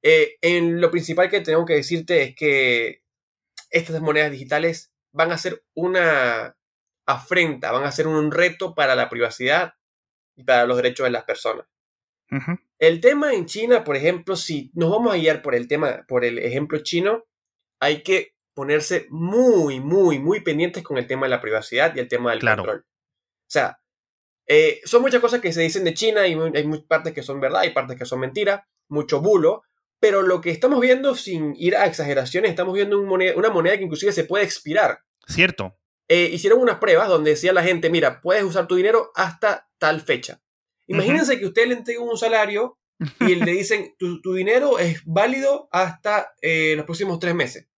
Eh, 0.00 0.36
en 0.40 0.80
lo 0.80 0.90
principal 0.90 1.28
que 1.28 1.40
tengo 1.40 1.66
que 1.66 1.74
decirte 1.74 2.22
es 2.22 2.34
que 2.34 3.02
estas 3.70 4.00
monedas 4.00 4.30
digitales 4.30 4.90
van 5.12 5.32
a 5.32 5.38
ser 5.38 5.62
una 5.74 6.56
afrenta, 7.12 7.72
van 7.72 7.84
a 7.84 7.92
ser 7.92 8.06
un 8.06 8.30
reto 8.30 8.74
para 8.74 8.94
la 8.94 9.08
privacidad 9.08 9.74
y 10.36 10.44
para 10.44 10.66
los 10.66 10.76
derechos 10.76 11.04
de 11.04 11.10
las 11.10 11.24
personas. 11.24 11.66
El 12.78 13.00
tema 13.00 13.34
en 13.34 13.46
China, 13.46 13.82
por 13.82 13.96
ejemplo, 13.96 14.36
si 14.36 14.70
nos 14.74 14.90
vamos 14.90 15.12
a 15.12 15.16
guiar 15.16 15.42
por 15.42 15.54
el 15.54 15.66
tema, 15.66 16.04
por 16.06 16.24
el 16.24 16.38
ejemplo 16.38 16.78
chino, 16.78 17.24
hay 17.80 18.02
que 18.02 18.34
ponerse 18.54 19.06
muy, 19.10 19.80
muy, 19.80 20.18
muy 20.18 20.40
pendientes 20.40 20.82
con 20.82 20.96
el 20.96 21.06
tema 21.06 21.26
de 21.26 21.30
la 21.30 21.40
privacidad 21.40 21.94
y 21.94 21.98
el 21.98 22.08
tema 22.08 22.30
del 22.30 22.40
control. 22.40 22.84
O 22.86 23.52
sea, 23.52 23.80
eh, 24.46 24.80
son 24.84 25.02
muchas 25.02 25.20
cosas 25.20 25.40
que 25.40 25.52
se 25.52 25.62
dicen 25.62 25.84
de 25.84 25.94
China 25.94 26.26
y 26.26 26.34
hay 26.34 26.82
partes 26.88 27.12
que 27.12 27.22
son 27.22 27.40
verdad 27.40 27.64
y 27.64 27.70
partes 27.70 27.98
que 27.98 28.04
son 28.04 28.20
mentira, 28.20 28.68
mucho 28.88 29.20
bulo, 29.20 29.62
pero 29.98 30.22
lo 30.22 30.40
que 30.40 30.50
estamos 30.50 30.80
viendo, 30.80 31.14
sin 31.14 31.54
ir 31.56 31.76
a 31.76 31.86
exageraciones, 31.86 32.50
estamos 32.50 32.74
viendo 32.74 32.98
una 33.00 33.50
moneda 33.50 33.76
que 33.76 33.84
inclusive 33.84 34.12
se 34.12 34.24
puede 34.24 34.44
expirar. 34.44 35.00
Cierto. 35.26 35.79
Eh, 36.12 36.28
hicieron 36.32 36.60
unas 36.60 36.78
pruebas 36.80 37.08
donde 37.08 37.30
decía 37.30 37.52
la 37.52 37.62
gente, 37.62 37.88
mira, 37.88 38.20
puedes 38.20 38.42
usar 38.42 38.66
tu 38.66 38.74
dinero 38.74 39.12
hasta 39.14 39.70
tal 39.78 40.00
fecha. 40.00 40.42
Imagínense 40.88 41.38
que 41.38 41.46
usted 41.46 41.68
le 41.68 41.74
entrega 41.74 42.00
un 42.00 42.18
salario 42.18 42.80
y 43.20 43.34
le 43.36 43.52
dicen, 43.52 43.94
tu, 43.96 44.34
dinero 44.34 44.80
es 44.80 45.02
válido 45.04 45.68
hasta 45.70 46.34
eh, 46.42 46.74
los 46.74 46.84
próximos 46.84 47.20
tres 47.20 47.36
meses. 47.36 47.68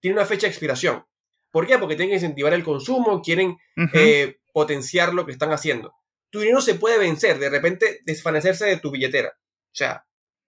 Tiene 0.00 0.18
una 0.18 0.26
fecha 0.26 0.46
de 0.46 0.50
expiración. 0.50 1.06
¿Por 1.50 1.66
qué? 1.66 1.78
Porque 1.78 1.96
tienen 1.96 2.10
que 2.10 2.16
incentivar 2.16 2.52
el 2.52 2.62
consumo, 2.62 3.22
quieren 3.22 3.56
eh, 3.94 4.36
potenciar 4.52 5.14
lo 5.14 5.24
que 5.24 5.32
están 5.32 5.52
haciendo. 5.52 5.94
Tu 6.28 6.40
dinero 6.40 6.60
se 6.60 6.74
puede 6.74 6.98
vencer, 6.98 7.38
de 7.38 7.48
repente 7.48 8.00
desvanecerse 8.04 8.66
de 8.66 8.76
tu 8.76 8.90
billetera. 8.90 9.30
O 9.30 9.74
sea, 9.74 10.06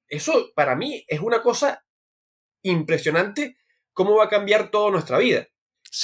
eso 0.09 0.51
para 0.55 0.77
mí 0.77 1.07
es 1.09 1.21
una 1.21 1.41
cosa 1.41 1.87
impresionante 2.63 3.57
cómo 3.95 4.17
va 4.17 4.25
a 4.25 4.29
cambiar 4.29 4.71
toda 4.71 4.91
nuestra 4.91 5.17
vida. 5.17 5.49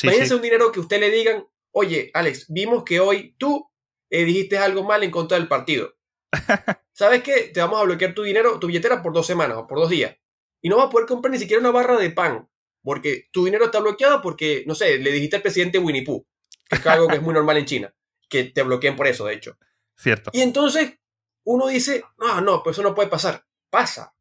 Imagínense 0.02 0.34
un 0.34 0.42
dinero 0.42 0.72
que 0.72 0.80
usted 0.80 1.00
le 1.00 1.10
digan, 1.10 1.46
oye, 1.72 2.10
Alex, 2.14 2.46
vimos 2.48 2.84
que 2.84 3.00
hoy 3.00 3.34
tú 3.38 3.70
eh, 4.10 4.24
dijiste 4.24 4.58
algo 4.58 4.84
mal 4.84 5.02
en 5.02 5.10
contra 5.10 5.38
del 5.38 5.48
partido. 5.48 5.96
¿Sabes 6.92 7.22
qué? 7.22 7.50
Te 7.52 7.60
vamos 7.60 7.80
a 7.80 7.84
bloquear 7.84 8.14
tu 8.14 8.22
dinero, 8.22 8.58
tu 8.58 8.66
billetera 8.66 9.02
por 9.02 9.12
dos 9.12 9.26
semanas 9.26 9.56
o 9.58 9.66
por 9.66 9.78
dos 9.78 9.90
días. 9.90 10.16
Y 10.62 10.68
no 10.68 10.76
vas 10.76 10.86
a 10.86 10.90
poder 10.90 11.06
comprar 11.06 11.32
ni 11.32 11.38
siquiera 11.38 11.60
una 11.60 11.70
barra 11.70 11.96
de 11.96 12.10
pan. 12.10 12.48
Porque 12.82 13.28
tu 13.32 13.44
dinero 13.44 13.66
está 13.66 13.80
bloqueado 13.80 14.22
porque, 14.22 14.64
no 14.66 14.74
sé, 14.74 14.98
le 14.98 15.12
dijiste 15.12 15.36
al 15.36 15.42
presidente 15.42 15.78
Winnie 15.78 16.04
Pooh. 16.04 16.26
Que 16.68 16.76
es 16.76 16.86
algo 16.86 17.08
que 17.08 17.16
es 17.16 17.22
muy 17.22 17.34
normal 17.34 17.56
en 17.56 17.66
China. 17.66 17.94
Que 18.28 18.44
te 18.44 18.62
bloqueen 18.62 18.96
por 18.96 19.06
eso, 19.06 19.26
de 19.26 19.34
hecho. 19.34 19.58
Cierto. 19.96 20.30
Y 20.32 20.40
entonces 20.40 20.98
uno 21.44 21.66
dice, 21.66 22.04
no, 22.18 22.40
no, 22.40 22.62
pues 22.62 22.76
eso 22.76 22.82
no 22.82 22.94
puede 22.94 23.08
pasar. 23.08 23.46
Pasa. 23.70 24.14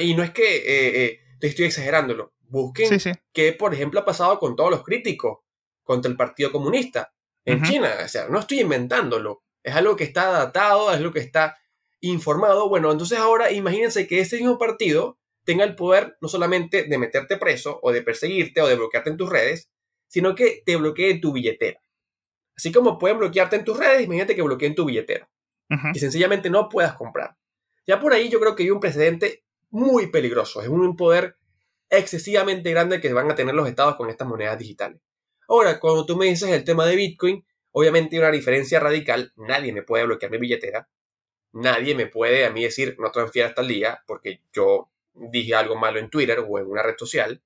y 0.00 0.14
no 0.14 0.22
es 0.22 0.30
que 0.30 0.56
eh, 0.56 1.04
eh, 1.04 1.20
te 1.42 1.48
estoy 1.48 1.64
exagerándolo. 1.64 2.32
Busquen 2.38 3.00
qué, 3.32 3.52
por 3.52 3.74
ejemplo, 3.74 3.98
ha 3.98 4.04
pasado 4.04 4.38
con 4.38 4.54
todos 4.54 4.70
los 4.70 4.84
críticos 4.84 5.40
contra 5.82 6.08
el 6.08 6.16
Partido 6.16 6.52
Comunista 6.52 7.12
en 7.44 7.64
China. 7.64 7.92
O 8.04 8.06
sea, 8.06 8.28
no 8.28 8.38
estoy 8.38 8.60
inventándolo. 8.60 9.42
Es 9.60 9.74
algo 9.74 9.96
que 9.96 10.04
está 10.04 10.30
datado, 10.30 10.92
es 10.92 10.98
algo 10.98 11.10
que 11.10 11.18
está 11.18 11.58
informado. 11.98 12.68
Bueno, 12.68 12.92
entonces 12.92 13.18
ahora 13.18 13.50
imagínense 13.50 14.06
que 14.06 14.20
ese 14.20 14.36
mismo 14.36 14.56
partido 14.56 15.18
tenga 15.42 15.64
el 15.64 15.74
poder 15.74 16.16
no 16.20 16.28
solamente 16.28 16.84
de 16.84 16.96
meterte 16.96 17.36
preso 17.38 17.80
o 17.82 17.90
de 17.90 18.02
perseguirte 18.02 18.60
o 18.60 18.68
de 18.68 18.76
bloquearte 18.76 19.10
en 19.10 19.16
tus 19.16 19.28
redes, 19.28 19.68
sino 20.06 20.36
que 20.36 20.62
te 20.64 20.76
bloquee 20.76 21.18
tu 21.18 21.32
billetera. 21.32 21.82
Así 22.56 22.70
como 22.70 23.00
pueden 23.00 23.18
bloquearte 23.18 23.56
en 23.56 23.64
tus 23.64 23.76
redes, 23.76 24.04
imagínate 24.04 24.36
que 24.36 24.42
bloqueen 24.42 24.76
tu 24.76 24.84
billetera. 24.84 25.28
Y 25.92 25.98
sencillamente 25.98 26.50
no 26.50 26.68
puedas 26.68 26.94
comprar. 26.94 27.36
Ya 27.84 27.98
por 27.98 28.12
ahí 28.12 28.28
yo 28.28 28.38
creo 28.38 28.54
que 28.54 28.62
hay 28.62 28.70
un 28.70 28.78
precedente 28.78 29.42
muy 29.72 30.08
peligroso. 30.08 30.62
Es 30.62 30.68
un 30.68 30.96
poder 30.96 31.36
excesivamente 31.90 32.70
grande 32.70 33.00
que 33.00 33.12
van 33.12 33.30
a 33.30 33.34
tener 33.34 33.54
los 33.54 33.68
estados 33.68 33.96
con 33.96 34.08
estas 34.08 34.28
monedas 34.28 34.58
digitales. 34.58 35.00
Ahora, 35.48 35.80
cuando 35.80 36.06
tú 36.06 36.16
me 36.16 36.26
dices 36.26 36.50
el 36.50 36.64
tema 36.64 36.86
de 36.86 36.96
Bitcoin, 36.96 37.44
obviamente 37.72 38.16
hay 38.16 38.20
una 38.22 38.30
diferencia 38.30 38.80
radical. 38.80 39.32
Nadie 39.36 39.72
me 39.72 39.82
puede 39.82 40.04
bloquear 40.04 40.30
mi 40.30 40.38
billetera. 40.38 40.88
Nadie 41.52 41.94
me 41.94 42.06
puede 42.06 42.46
a 42.46 42.50
mí 42.50 42.62
decir 42.62 42.96
no 42.98 43.10
transfiera 43.10 43.48
hasta 43.48 43.62
el 43.62 43.68
día 43.68 44.02
porque 44.06 44.42
yo 44.52 44.90
dije 45.14 45.54
algo 45.54 45.76
malo 45.76 45.98
en 45.98 46.08
Twitter 46.08 46.38
o 46.46 46.58
en 46.58 46.66
una 46.66 46.82
red 46.82 46.94
social. 46.96 47.42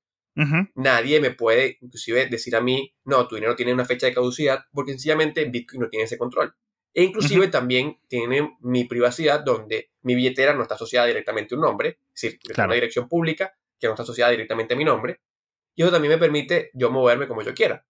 Nadie 0.74 1.18
me 1.18 1.30
puede 1.30 1.78
inclusive 1.80 2.26
decir 2.26 2.54
a 2.56 2.60
mí, 2.60 2.94
no, 3.04 3.26
tu 3.26 3.36
dinero 3.36 3.56
tiene 3.56 3.72
una 3.72 3.86
fecha 3.86 4.06
de 4.06 4.12
caducidad 4.12 4.66
porque 4.72 4.92
sencillamente 4.92 5.44
Bitcoin 5.46 5.80
no 5.80 5.88
tiene 5.88 6.04
ese 6.04 6.18
control. 6.18 6.54
E 6.94 7.04
inclusive 7.04 7.48
también 7.48 7.98
tiene 8.08 8.56
mi 8.60 8.84
privacidad 8.84 9.40
donde 9.40 9.90
mi 10.02 10.14
billetera 10.14 10.54
no 10.54 10.62
está 10.62 10.76
asociada 10.76 11.06
directamente 11.06 11.54
a 11.54 11.58
un 11.58 11.62
nombre, 11.62 11.98
es 12.14 12.22
decir, 12.22 12.40
es 12.48 12.56
una 12.56 12.74
dirección 12.74 13.08
pública 13.08 13.54
que 13.78 13.86
no 13.86 13.92
está 13.92 14.02
asociada 14.02 14.30
directamente 14.30 14.74
a 14.74 14.76
mi 14.76 14.84
nombre. 14.84 15.20
Y 15.74 15.82
eso 15.82 15.92
también 15.92 16.12
me 16.12 16.18
permite 16.18 16.70
yo 16.72 16.90
moverme 16.90 17.28
como 17.28 17.42
yo 17.42 17.52
quiera. 17.54 17.86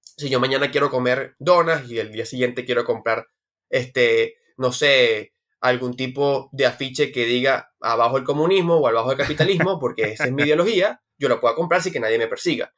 Si 0.00 0.30
yo 0.30 0.40
mañana 0.40 0.70
quiero 0.70 0.90
comer 0.90 1.36
donas 1.38 1.90
y 1.90 1.98
el 1.98 2.10
día 2.10 2.24
siguiente 2.24 2.64
quiero 2.64 2.84
comprar, 2.84 3.28
este, 3.68 4.36
no 4.56 4.72
sé, 4.72 5.34
algún 5.60 5.94
tipo 5.96 6.48
de 6.52 6.66
afiche 6.66 7.12
que 7.12 7.26
diga 7.26 7.74
abajo 7.80 8.16
el 8.16 8.24
comunismo 8.24 8.76
o 8.76 8.88
abajo 8.88 9.12
el 9.12 9.18
capitalismo, 9.18 9.78
porque 9.78 10.12
esa 10.12 10.24
es 10.24 10.32
mi 10.32 10.42
ideología, 10.44 11.02
yo 11.18 11.28
lo 11.28 11.40
puedo 11.40 11.54
comprar 11.54 11.82
sin 11.82 11.92
que 11.92 12.00
nadie 12.00 12.18
me 12.18 12.28
persiga. 12.28 12.72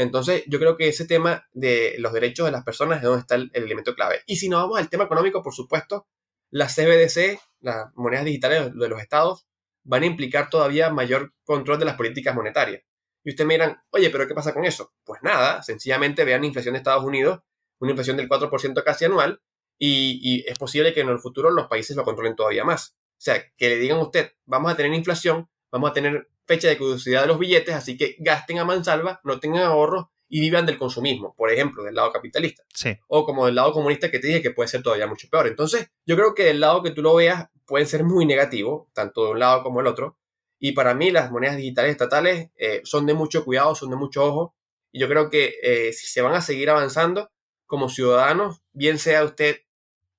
Entonces, 0.00 0.44
yo 0.46 0.58
creo 0.58 0.78
que 0.78 0.88
ese 0.88 1.04
tema 1.04 1.46
de 1.52 1.96
los 1.98 2.14
derechos 2.14 2.46
de 2.46 2.52
las 2.52 2.64
personas 2.64 2.98
es 2.98 3.04
donde 3.04 3.20
está 3.20 3.34
el, 3.34 3.50
elemento 3.52 3.94
clave. 3.94 4.22
Y 4.24 4.36
si 4.36 4.48
nos 4.48 4.62
vamos 4.62 4.78
al 4.78 4.88
tema 4.88 5.04
económico, 5.04 5.42
por 5.42 5.52
supuesto, 5.52 6.06
las 6.50 6.74
CBDC, 6.74 7.38
las 7.60 7.94
monedas 7.96 8.24
digitales 8.24 8.74
de 8.74 8.88
los 8.88 8.98
estados, 8.98 9.46
van 9.84 10.02
a 10.02 10.06
implicar 10.06 10.48
todavía 10.48 10.88
mayor 10.88 11.34
control 11.44 11.78
de 11.78 11.84
las 11.84 11.96
políticas 11.96 12.34
monetarias. 12.34 12.82
Y 13.24 13.30
ustedes 13.32 13.46
me 13.46 13.52
dirán, 13.52 13.82
oye, 13.90 14.08
pero 14.08 14.26
¿qué 14.26 14.32
pasa 14.32 14.54
con 14.54 14.64
eso? 14.64 14.90
Pues 15.04 15.20
nada, 15.22 15.62
sencillamente 15.62 16.24
vean 16.24 16.40
la 16.40 16.46
inflación 16.46 16.72
de 16.72 16.78
Estados 16.78 17.04
Unidos, 17.04 17.40
una 17.78 17.90
inflación 17.90 18.16
del 18.16 18.26
4% 18.26 18.82
casi 18.82 19.04
anual, 19.04 19.42
y, 19.78 20.44
es 20.48 20.58
posible 20.58 20.94
que 20.94 21.02
en 21.02 21.10
el 21.10 21.18
futuro 21.18 21.50
los 21.50 21.66
países 21.66 21.94
lo 21.94 22.04
controlen 22.04 22.36
todavía 22.36 22.64
más. 22.64 22.96
O 22.96 23.22
sea, 23.22 23.44
que 23.58 23.68
le 23.68 23.76
digan 23.76 23.98
a 23.98 24.02
usted, 24.02 24.32
vamos 24.46 24.72
a 24.72 24.76
tener 24.76 24.94
inflación, 24.94 25.50
vamos 25.70 25.90
a 25.90 25.92
tener 25.92 26.28
fecha 26.46 26.68
de 26.68 26.76
caducidad 26.76 27.22
de 27.22 27.28
los 27.28 27.38
billetes, 27.38 27.74
así 27.74 27.96
que 27.96 28.16
gasten 28.18 28.58
a 28.58 28.64
mansalva, 28.64 29.20
no 29.24 29.38
tengan 29.38 29.62
ahorros 29.62 30.06
y 30.28 30.40
vivan 30.40 30.64
del 30.64 30.78
consumismo, 30.78 31.34
por 31.36 31.50
ejemplo, 31.50 31.82
del 31.82 31.94
lado 31.94 32.12
capitalista. 32.12 32.62
Sí. 32.72 32.96
O 33.08 33.24
como 33.24 33.46
del 33.46 33.56
lado 33.56 33.72
comunista 33.72 34.10
que 34.10 34.20
te 34.20 34.28
dije 34.28 34.42
que 34.42 34.52
puede 34.52 34.68
ser 34.68 34.82
todavía 34.82 35.08
mucho 35.08 35.28
peor. 35.28 35.48
Entonces, 35.48 35.90
yo 36.06 36.16
creo 36.16 36.34
que 36.34 36.44
del 36.44 36.60
lado 36.60 36.82
que 36.82 36.92
tú 36.92 37.02
lo 37.02 37.14
veas 37.16 37.48
puede 37.66 37.84
ser 37.84 38.04
muy 38.04 38.26
negativo, 38.26 38.88
tanto 38.92 39.24
de 39.24 39.30
un 39.32 39.40
lado 39.40 39.62
como 39.62 39.80
del 39.80 39.88
otro. 39.88 40.18
Y 40.60 40.72
para 40.72 40.94
mí 40.94 41.10
las 41.10 41.32
monedas 41.32 41.56
digitales 41.56 41.90
estatales 41.92 42.50
eh, 42.56 42.80
son 42.84 43.06
de 43.06 43.14
mucho 43.14 43.44
cuidado, 43.44 43.74
son 43.74 43.90
de 43.90 43.96
mucho 43.96 44.24
ojo. 44.24 44.54
Y 44.92 45.00
yo 45.00 45.08
creo 45.08 45.30
que 45.30 45.54
eh, 45.62 45.92
si 45.92 46.06
se 46.06 46.22
van 46.22 46.34
a 46.34 46.42
seguir 46.42 46.70
avanzando 46.70 47.30
como 47.66 47.88
ciudadanos, 47.88 48.62
bien 48.72 48.98
sea 48.98 49.24
usted 49.24 49.62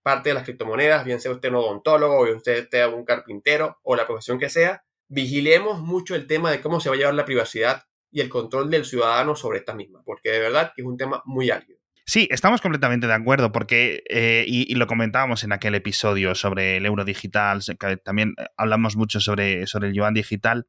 parte 0.02 0.30
de 0.30 0.36
las 0.36 0.44
criptomonedas, 0.44 1.06
bien 1.06 1.22
sea 1.22 1.32
usted 1.32 1.50
un 1.50 1.56
odontólogo, 1.56 2.24
bien 2.24 2.42
sea 2.42 2.60
usted 2.60 2.88
un 2.88 3.06
carpintero 3.06 3.80
o 3.84 3.96
la 3.96 4.08
profesión 4.08 4.40
que 4.40 4.50
sea, 4.50 4.84
vigilemos 5.12 5.82
mucho 5.82 6.16
el 6.16 6.26
tema 6.26 6.52
de 6.52 6.62
cómo 6.62 6.80
se 6.80 6.90
va 6.90 6.96
a 6.96 6.98
llevar 6.98 7.14
la 7.14 7.26
privacidad 7.26 7.84
y 8.10 8.22
el 8.22 8.30
control 8.30 8.70
del 8.70 8.86
ciudadano 8.86 9.36
sobre 9.36 9.60
esta 9.60 9.76
misma, 9.76 10.02
porque 10.06 10.32
de 10.32 10.40
verdad 10.40 10.72
que 10.74 10.82
es 10.82 10.88
un 10.88 10.98
tema 10.98 11.22
muy 11.26 11.52
álgido. 11.52 11.80
Sí, 12.06 12.28
estamos 12.32 12.62
completamente 12.62 13.08
de 13.08 13.14
acuerdo, 13.14 13.52
porque, 13.52 14.04
eh, 14.10 14.44
y, 14.48 14.74
lo 14.76 14.88
comentábamos 14.88 15.44
en 15.44 15.52
aquel 15.54 15.76
episodio 15.76 16.34
sobre 16.34 16.78
el 16.78 16.86
euro 16.86 17.06
digital, 17.06 17.62
también 18.04 18.34
hablamos 18.58 18.96
mucho 18.96 19.20
sobre, 19.20 19.68
sobre 19.68 19.90
el 19.90 19.94
yuan 19.94 20.14
digital, 20.14 20.66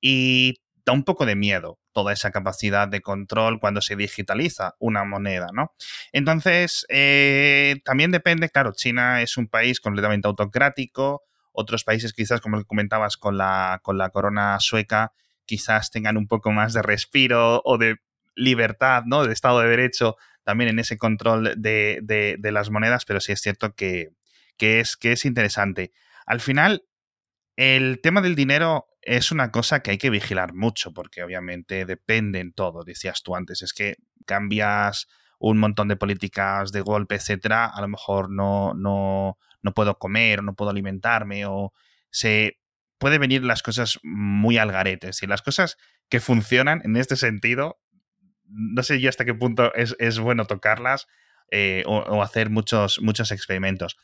y 0.00 0.54
da 0.86 0.92
un 0.92 1.02
poco 1.02 1.26
de 1.26 1.34
miedo 1.34 1.78
toda 1.92 2.12
esa 2.12 2.30
capacidad 2.30 2.88
de 2.88 3.00
control 3.00 3.58
cuando 3.60 3.80
se 3.80 3.96
digitaliza 3.96 4.74
una 4.78 5.04
moneda, 5.04 5.48
¿no? 5.52 5.72
Entonces, 6.12 6.86
eh, 6.88 7.76
también 7.84 8.10
depende, 8.10 8.48
claro, 8.48 8.72
China 8.74 9.22
es 9.22 9.36
un 9.36 9.48
país 9.48 9.80
completamente 9.80 10.28
autocrático, 10.28 11.22
otros 11.56 11.84
países 11.84 12.12
quizás, 12.12 12.40
como 12.40 12.62
comentabas 12.64 13.16
con 13.16 13.38
la, 13.38 13.80
con 13.82 13.98
la 13.98 14.10
corona 14.10 14.60
sueca, 14.60 15.12
quizás 15.46 15.90
tengan 15.90 16.16
un 16.16 16.28
poco 16.28 16.52
más 16.52 16.74
de 16.74 16.82
respiro 16.82 17.62
o 17.64 17.78
de 17.78 17.96
libertad, 18.34 19.04
¿no? 19.06 19.24
De 19.24 19.32
Estado 19.32 19.60
de 19.60 19.68
Derecho 19.68 20.16
también 20.44 20.70
en 20.70 20.78
ese 20.78 20.98
control 20.98 21.54
de, 21.56 22.38
las 22.42 22.70
monedas, 22.70 23.04
pero 23.04 23.20
sí 23.20 23.32
es 23.32 23.40
cierto 23.40 23.74
que, 23.74 24.10
es, 24.58 24.96
que 24.96 25.12
es 25.12 25.24
interesante. 25.24 25.92
Al 26.26 26.40
final, 26.40 26.84
el 27.56 28.00
tema 28.00 28.20
del 28.20 28.36
dinero 28.36 28.86
es 29.02 29.32
una 29.32 29.50
cosa 29.50 29.80
que 29.80 29.92
hay 29.92 29.98
que 29.98 30.10
vigilar 30.10 30.52
mucho, 30.52 30.92
porque 30.92 31.22
obviamente 31.22 31.84
depende 31.86 32.40
en 32.40 32.52
todo, 32.52 32.84
decías 32.84 33.22
tú 33.22 33.34
antes, 33.34 33.62
es 33.62 33.72
que 33.72 33.96
cambias 34.26 35.08
un 35.38 35.58
montón 35.58 35.88
de 35.88 35.96
políticas 35.96 36.70
de 36.70 36.80
golpe, 36.80 37.14
etcétera, 37.16 37.66
a 37.66 37.80
lo 37.80 37.88
mejor 37.88 38.30
no, 38.30 38.74
no, 38.74 39.38
no 39.66 39.74
puedo 39.74 39.98
comer 39.98 40.38
o 40.38 40.42
no 40.42 40.54
puedo 40.54 40.70
alimentarme 40.70 41.44
o 41.44 41.72
se 42.10 42.58
puede 42.98 43.18
venir 43.18 43.42
las 43.44 43.62
cosas 43.62 43.98
muy 44.02 44.56
al 44.56 44.72
garete. 44.72 45.10
Y 45.20 45.26
las 45.26 45.42
cosas 45.42 45.76
que 46.08 46.20
funcionan 46.20 46.80
en 46.84 46.96
este 46.96 47.16
sentido, 47.16 47.78
no 48.44 48.82
sé 48.82 49.00
yo 49.00 49.08
hasta 49.08 49.24
qué 49.24 49.34
punto 49.34 49.74
es, 49.74 50.18
bueno 50.18 50.46
tocarlas 50.46 51.06
eh, 51.50 51.82
o, 51.86 52.22
hacer 52.22 52.48
muchos, 52.48 53.00
muchos 53.02 53.32
experimentos. 53.32 53.96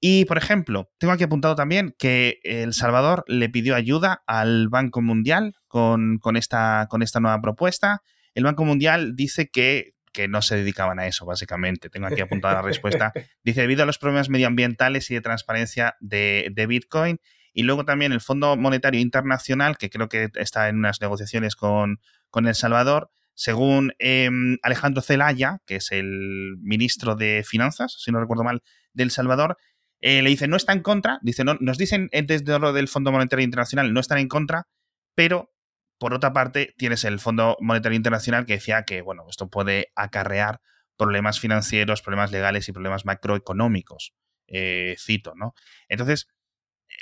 Y, 0.00 0.24
por 0.24 0.38
ejemplo, 0.38 0.90
tengo 0.98 1.12
aquí 1.12 1.22
apuntado 1.22 1.54
también 1.54 1.94
que 1.96 2.40
El 2.42 2.72
Salvador 2.72 3.22
le 3.28 3.48
pidió 3.48 3.76
ayuda 3.76 4.24
al 4.26 4.68
Banco 4.68 5.00
Mundial 5.00 5.54
con, 5.68 6.18
con, 6.18 6.36
esta, 6.36 6.88
con 6.90 7.02
esta 7.02 7.20
nueva 7.20 7.40
propuesta. 7.40 8.02
El 8.34 8.42
Banco 8.42 8.64
Mundial 8.64 9.14
dice 9.14 9.48
que 9.48 9.91
que 10.12 10.28
no 10.28 10.42
se 10.42 10.56
dedicaban 10.56 10.98
a 10.98 11.06
eso, 11.06 11.26
básicamente. 11.26 11.88
Tengo 11.90 12.06
aquí 12.06 12.20
apuntada 12.20 12.54
la 12.54 12.62
respuesta. 12.62 13.12
Dice, 13.42 13.62
debido 13.62 13.82
a 13.82 13.86
los 13.86 13.98
problemas 13.98 14.28
medioambientales 14.28 15.10
y 15.10 15.14
de 15.14 15.20
transparencia 15.20 15.96
de, 16.00 16.66
Bitcoin, 16.68 17.18
y 17.52 17.64
luego 17.64 17.84
también 17.84 18.12
el 18.12 18.20
Fondo 18.20 18.56
Monetario 18.56 19.00
Internacional, 19.00 19.76
que 19.76 19.90
creo 19.90 20.08
que 20.08 20.30
está 20.34 20.68
en 20.68 20.76
unas 20.78 21.00
negociaciones 21.00 21.56
con, 21.56 22.00
con 22.30 22.46
El 22.46 22.54
Salvador, 22.54 23.10
según 23.34 23.92
em, 23.98 24.58
Alejandro 24.62 25.02
Zelaya, 25.02 25.58
que 25.66 25.76
es 25.76 25.90
el 25.92 26.56
ministro 26.60 27.16
de 27.16 27.42
Finanzas, 27.46 27.96
si 27.98 28.12
no 28.12 28.20
recuerdo 28.20 28.44
mal, 28.44 28.62
de 28.92 29.02
El 29.04 29.10
Salvador, 29.10 29.56
eh, 30.00 30.20
le 30.20 30.30
dice, 30.30 30.48
no 30.48 30.56
está 30.56 30.72
en 30.72 30.82
contra, 30.82 31.18
dice, 31.22 31.44
no, 31.44 31.56
nos 31.60 31.78
dicen 31.78 32.10
desde 32.12 32.58
lo 32.58 32.72
del 32.72 32.88
Fondo 32.88 33.12
Monetario 33.12 33.44
Internacional, 33.44 33.92
no 33.92 34.00
están 34.00 34.18
en 34.18 34.28
contra, 34.28 34.66
pero 35.14 35.52
por 36.02 36.14
otra 36.14 36.32
parte, 36.32 36.74
tienes 36.76 37.04
el 37.04 37.20
Fondo 37.20 37.56
Monetario 37.60 37.94
Internacional 37.94 38.44
que 38.44 38.54
decía 38.54 38.82
que, 38.82 39.02
bueno, 39.02 39.24
esto 39.30 39.48
puede 39.48 39.92
acarrear 39.94 40.60
problemas 40.96 41.38
financieros, 41.38 42.02
problemas 42.02 42.32
legales 42.32 42.68
y 42.68 42.72
problemas 42.72 43.04
macroeconómicos. 43.04 44.12
Eh, 44.48 44.96
cito, 44.98 45.34
¿no? 45.36 45.54
Entonces, 45.88 46.26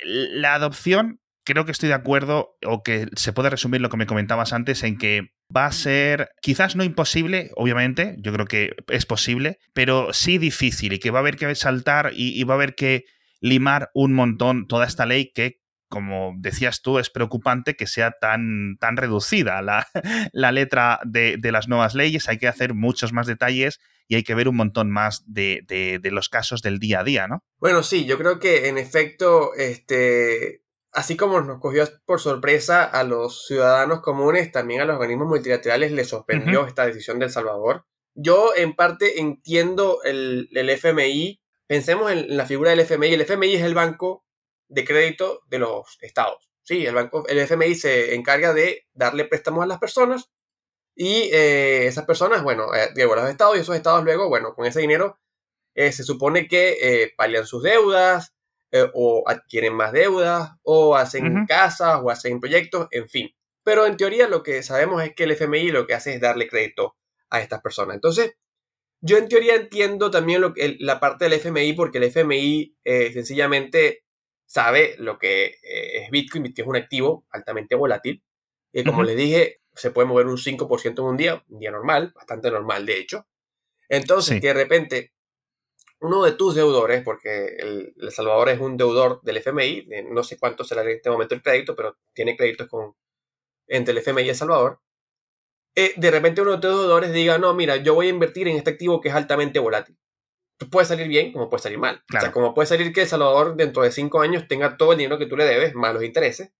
la 0.03 0.53
adopción, 0.53 1.19
creo 1.43 1.65
que 1.65 1.71
estoy 1.71 1.89
de 1.89 1.95
acuerdo, 1.95 2.59
o 2.63 2.83
que 2.83 3.07
se 3.15 3.33
puede 3.33 3.49
resumir 3.49 3.81
lo 3.81 3.89
que 3.89 3.97
me 3.97 4.05
comentabas 4.05 4.53
antes, 4.53 4.83
en 4.83 4.99
que 4.99 5.31
va 5.53 5.65
a 5.65 5.71
ser 5.71 6.29
quizás 6.39 6.75
no 6.75 6.83
imposible, 6.83 7.49
obviamente, 7.55 8.17
yo 8.19 8.31
creo 8.31 8.45
que 8.45 8.75
es 8.87 9.07
posible, 9.07 9.57
pero 9.73 10.13
sí 10.13 10.37
difícil 10.37 10.93
y 10.93 10.99
que 10.99 11.09
va 11.09 11.17
a 11.17 11.21
haber 11.21 11.37
que 11.37 11.55
saltar 11.55 12.11
y, 12.13 12.43
va 12.43 12.53
a 12.53 12.57
haber 12.57 12.75
que 12.75 13.05
limar 13.39 13.89
un 13.95 14.13
montón 14.13 14.67
toda 14.67 14.85
esta 14.85 15.07
ley 15.07 15.31
que 15.33 15.59
como 15.91 16.33
decías 16.37 16.81
tú, 16.81 16.97
es 16.97 17.09
preocupante 17.09 17.75
que 17.75 17.85
sea 17.85 18.11
tan, 18.11 18.77
tan 18.79 18.97
reducida 18.97 19.61
la, 19.61 19.85
letra 20.51 21.01
de, 21.03 21.37
las 21.43 21.67
nuevas 21.67 21.93
leyes. 21.93 22.29
Hay 22.29 22.39
que 22.39 22.47
hacer 22.47 22.73
muchos 22.73 23.13
más 23.13 23.27
detalles 23.27 23.79
y 24.07 24.15
hay 24.15 24.23
que 24.23 24.33
ver 24.33 24.47
un 24.47 24.55
montón 24.55 24.89
más 24.89 25.23
de, 25.27 25.63
de, 25.67 26.11
los 26.11 26.29
casos 26.29 26.61
del 26.61 26.79
día 26.79 27.01
a 27.01 27.03
día, 27.03 27.27
¿no? 27.27 27.43
Bueno, 27.59 27.83
sí, 27.83 28.05
yo 28.05 28.17
creo 28.17 28.39
que 28.39 28.69
en 28.69 28.77
efecto, 28.77 29.53
este, 29.55 30.63
así 30.93 31.15
como 31.17 31.41
nos 31.41 31.59
cogió 31.59 31.83
por 32.05 32.21
sorpresa 32.21 32.83
a 32.85 33.03
los 33.03 33.45
ciudadanos 33.45 34.01
comunes, 34.01 34.51
también 34.51 34.81
a 34.81 34.85
los 34.85 34.95
organismos 34.95 35.27
multilaterales 35.27 35.91
les 35.91 36.07
sorprendió 36.07 36.65
esta 36.65 36.85
decisión 36.85 37.19
del 37.19 37.29
Salvador. 37.29 37.85
Yo 38.15 38.51
en 38.55 38.75
parte 38.75 39.19
entiendo 39.19 39.99
el, 40.03 40.49
el, 40.53 40.69
FMI. 40.69 41.39
Pensemos 41.67 42.11
en 42.11 42.35
la 42.35 42.45
figura 42.45 42.71
del 42.71 42.81
FMI. 42.81 43.13
El 43.13 43.21
FMI 43.21 43.55
es 43.55 43.63
el 43.63 43.73
banco 43.73 44.25
de 44.71 44.85
crédito 44.85 45.41
de 45.47 45.59
los 45.59 45.97
estados. 46.01 46.49
Sí, 46.63 46.85
el 46.85 46.95
banco, 46.95 47.27
el 47.27 47.39
FMI 47.39 47.75
se 47.75 48.15
encarga 48.15 48.53
de 48.53 48.87
darle 48.93 49.25
préstamos 49.25 49.63
a 49.63 49.67
las 49.67 49.79
personas 49.79 50.31
y 50.95 51.29
eh, 51.33 51.87
esas 51.87 52.05
personas, 52.05 52.43
bueno, 52.43 52.73
eh, 52.75 52.89
a 52.93 53.15
los 53.15 53.29
estados 53.29 53.57
y 53.57 53.61
esos 53.61 53.75
estados 53.75 54.03
luego, 54.03 54.29
bueno, 54.29 54.53
con 54.53 54.65
ese 54.65 54.81
dinero 54.81 55.19
eh, 55.75 55.91
se 55.91 56.03
supone 56.03 56.47
que 56.47 56.77
eh, 56.81 57.13
palian 57.15 57.45
sus 57.45 57.63
deudas, 57.63 58.33
eh, 58.71 58.89
o 58.93 59.23
adquieren 59.27 59.73
más 59.73 59.91
deudas, 59.91 60.51
o 60.63 60.95
hacen 60.95 61.45
casas, 61.47 61.99
o 62.03 62.09
hacen 62.09 62.39
proyectos, 62.39 62.87
en 62.91 63.09
fin. 63.09 63.29
Pero 63.63 63.85
en 63.85 63.97
teoría 63.97 64.27
lo 64.27 64.43
que 64.43 64.63
sabemos 64.63 65.03
es 65.03 65.13
que 65.15 65.23
el 65.23 65.31
FMI 65.31 65.71
lo 65.71 65.87
que 65.87 65.93
hace 65.93 66.13
es 66.15 66.21
darle 66.21 66.47
crédito 66.47 66.97
a 67.29 67.41
estas 67.41 67.61
personas. 67.61 67.95
Entonces, 67.95 68.33
yo 69.01 69.17
en 69.17 69.29
teoría 69.29 69.55
entiendo 69.55 70.11
también 70.11 70.41
lo 70.41 70.53
que, 70.53 70.77
la 70.79 70.99
parte 70.99 71.25
del 71.25 71.33
FMI, 71.33 71.73
porque 71.73 71.97
el 71.99 72.05
FMI 72.05 72.75
sencillamente 73.13 74.03
sabe 74.51 74.95
lo 74.97 75.17
que 75.17 75.45
eh, 75.63 76.03
es 76.03 76.11
Bitcoin, 76.11 76.53
que 76.53 76.61
es 76.61 76.67
un 76.67 76.75
activo 76.75 77.25
altamente 77.31 77.73
volátil. 77.75 78.21
Y 78.73 78.83
como 78.83 79.03
les 79.03 79.15
dije, 79.15 79.61
se 79.73 79.91
puede 79.91 80.09
mover 80.09 80.27
un 80.27 80.37
5% 80.37 80.99
en 80.99 81.05
un 81.05 81.15
día, 81.15 81.43
un 81.47 81.59
día 81.59 81.71
normal, 81.71 82.11
bastante 82.13 82.51
normal 82.51 82.85
de 82.85 82.99
hecho. 82.99 83.27
Entonces, 83.87 84.41
que 84.41 84.47
de 84.47 84.53
repente 84.53 85.13
uno 86.01 86.23
de 86.23 86.33
tus 86.33 86.55
deudores, 86.55 87.01
porque 87.01 87.45
el, 87.59 87.93
Salvador 88.11 88.49
es 88.49 88.59
un 88.59 88.75
deudor 88.75 89.21
del 89.21 89.37
FMI, 89.37 89.87
no 90.09 90.23
sé 90.23 90.37
cuánto 90.37 90.65
será 90.65 90.81
en 90.81 90.89
este 90.89 91.09
momento 91.09 91.33
el 91.33 91.41
crédito, 91.41 91.73
pero 91.73 91.97
tiene 92.13 92.35
créditos 92.35 92.67
con, 92.67 92.93
entre 93.67 93.93
el 93.93 93.99
FMI 93.99 94.23
y 94.23 94.29
El 94.29 94.35
Salvador, 94.35 94.81
eh, 95.75 95.93
de 95.95 96.11
repente 96.11 96.41
uno 96.41 96.51
de 96.51 96.57
tus 96.57 96.71
deudores 96.71 97.13
diga, 97.13 97.37
no, 97.37 97.53
mira, 97.53 97.77
yo 97.77 97.93
voy 97.93 98.07
a 98.07 98.09
invertir 98.09 98.49
en 98.49 98.57
este 98.57 98.71
activo 98.71 98.99
que 98.99 99.07
es 99.09 99.15
altamente 99.15 99.59
volátil. 99.59 99.97
Puede 100.69 100.85
salir 100.85 101.07
bien 101.07 101.31
como 101.33 101.49
puede 101.49 101.63
salir 101.63 101.79
mal. 101.79 102.03
O 102.15 102.19
sea, 102.19 102.31
como 102.31 102.53
puede 102.53 102.67
salir 102.67 102.93
que 102.93 103.01
El 103.01 103.07
Salvador 103.07 103.55
dentro 103.55 103.83
de 103.83 103.91
cinco 103.91 104.21
años 104.21 104.47
tenga 104.47 104.77
todo 104.77 104.91
el 104.91 104.99
dinero 104.99 105.17
que 105.17 105.25
tú 105.25 105.35
le 105.35 105.45
debes, 105.45 105.73
más 105.73 105.93
los 105.93 106.03
intereses, 106.03 106.51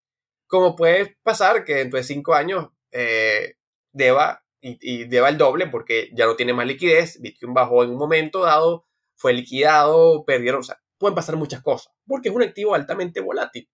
como 0.47 0.75
puede 0.75 1.17
pasar 1.23 1.63
que 1.63 1.75
dentro 1.75 1.97
de 1.97 2.03
cinco 2.03 2.33
años 2.33 2.69
eh, 2.91 3.55
deba 3.93 4.43
y, 4.59 4.77
y 4.81 5.03
deba 5.05 5.29
el 5.29 5.37
doble 5.37 5.67
porque 5.67 6.09
ya 6.13 6.25
no 6.25 6.35
tiene 6.35 6.53
más 6.53 6.67
liquidez, 6.67 7.19
Bitcoin 7.21 7.53
bajó 7.53 7.83
en 7.83 7.91
un 7.91 7.97
momento 7.97 8.41
dado, 8.41 8.85
fue 9.15 9.33
liquidado, 9.33 10.25
perdieron, 10.25 10.61
o 10.61 10.63
sea, 10.63 10.81
pueden 10.97 11.15
pasar 11.15 11.35
muchas 11.35 11.61
cosas, 11.61 11.93
porque 12.05 12.29
es 12.29 12.35
un 12.35 12.43
activo 12.43 12.75
altamente 12.75 13.21
volátil. 13.21 13.69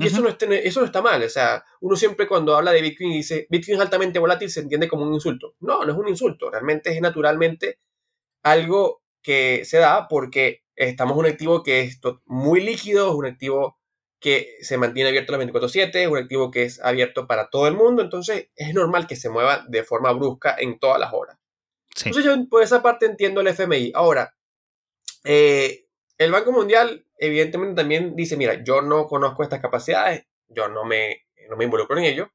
Y 0.00 0.06
eso, 0.06 0.20
no 0.20 0.28
está, 0.28 0.46
eso 0.46 0.78
no 0.78 0.86
está 0.86 1.02
mal, 1.02 1.20
o 1.22 1.28
sea, 1.28 1.64
uno 1.80 1.96
siempre 1.96 2.28
cuando 2.28 2.56
habla 2.56 2.70
de 2.70 2.82
Bitcoin 2.82 3.10
y 3.10 3.16
dice 3.16 3.48
Bitcoin 3.50 3.76
es 3.76 3.80
altamente 3.80 4.20
volátil 4.20 4.48
se 4.48 4.60
entiende 4.60 4.86
como 4.86 5.04
un 5.04 5.12
insulto. 5.12 5.56
No, 5.58 5.84
no 5.84 5.92
es 5.92 5.98
un 5.98 6.08
insulto, 6.08 6.50
realmente 6.50 6.90
es 6.90 7.00
naturalmente 7.00 7.80
algo 8.44 9.02
que 9.28 9.66
se 9.66 9.76
da 9.76 10.08
porque 10.08 10.62
estamos 10.74 11.12
en 11.12 11.18
un 11.18 11.26
activo 11.26 11.62
que 11.62 11.80
es 11.82 12.00
muy 12.24 12.62
líquido, 12.62 13.10
es 13.10 13.14
un 13.14 13.26
activo 13.26 13.78
que 14.18 14.56
se 14.62 14.78
mantiene 14.78 15.10
abierto 15.10 15.32
las 15.32 15.40
24/7, 15.42 16.02
es 16.02 16.08
un 16.08 16.16
activo 16.16 16.50
que 16.50 16.62
es 16.62 16.80
abierto 16.80 17.26
para 17.26 17.50
todo 17.50 17.68
el 17.68 17.74
mundo, 17.74 18.00
entonces 18.00 18.48
es 18.56 18.72
normal 18.72 19.06
que 19.06 19.16
se 19.16 19.28
mueva 19.28 19.66
de 19.68 19.84
forma 19.84 20.12
brusca 20.12 20.56
en 20.58 20.78
todas 20.78 20.98
las 20.98 21.12
horas. 21.12 21.36
Entonces 22.06 22.24
yo 22.24 22.48
por 22.48 22.62
esa 22.62 22.80
parte 22.80 23.04
entiendo 23.04 23.42
el 23.42 23.48
FMI. 23.48 23.92
Ahora, 23.94 24.34
eh, 25.24 25.84
el 26.16 26.32
Banco 26.32 26.50
Mundial 26.50 27.04
evidentemente 27.18 27.74
también 27.74 28.16
dice, 28.16 28.38
mira, 28.38 28.64
yo 28.64 28.80
no 28.80 29.06
conozco 29.08 29.42
estas 29.42 29.60
capacidades, 29.60 30.24
yo 30.48 30.68
no 30.68 30.86
me, 30.86 31.26
no 31.50 31.56
me 31.58 31.64
involucro 31.64 31.98
en 31.98 32.04
ello, 32.04 32.30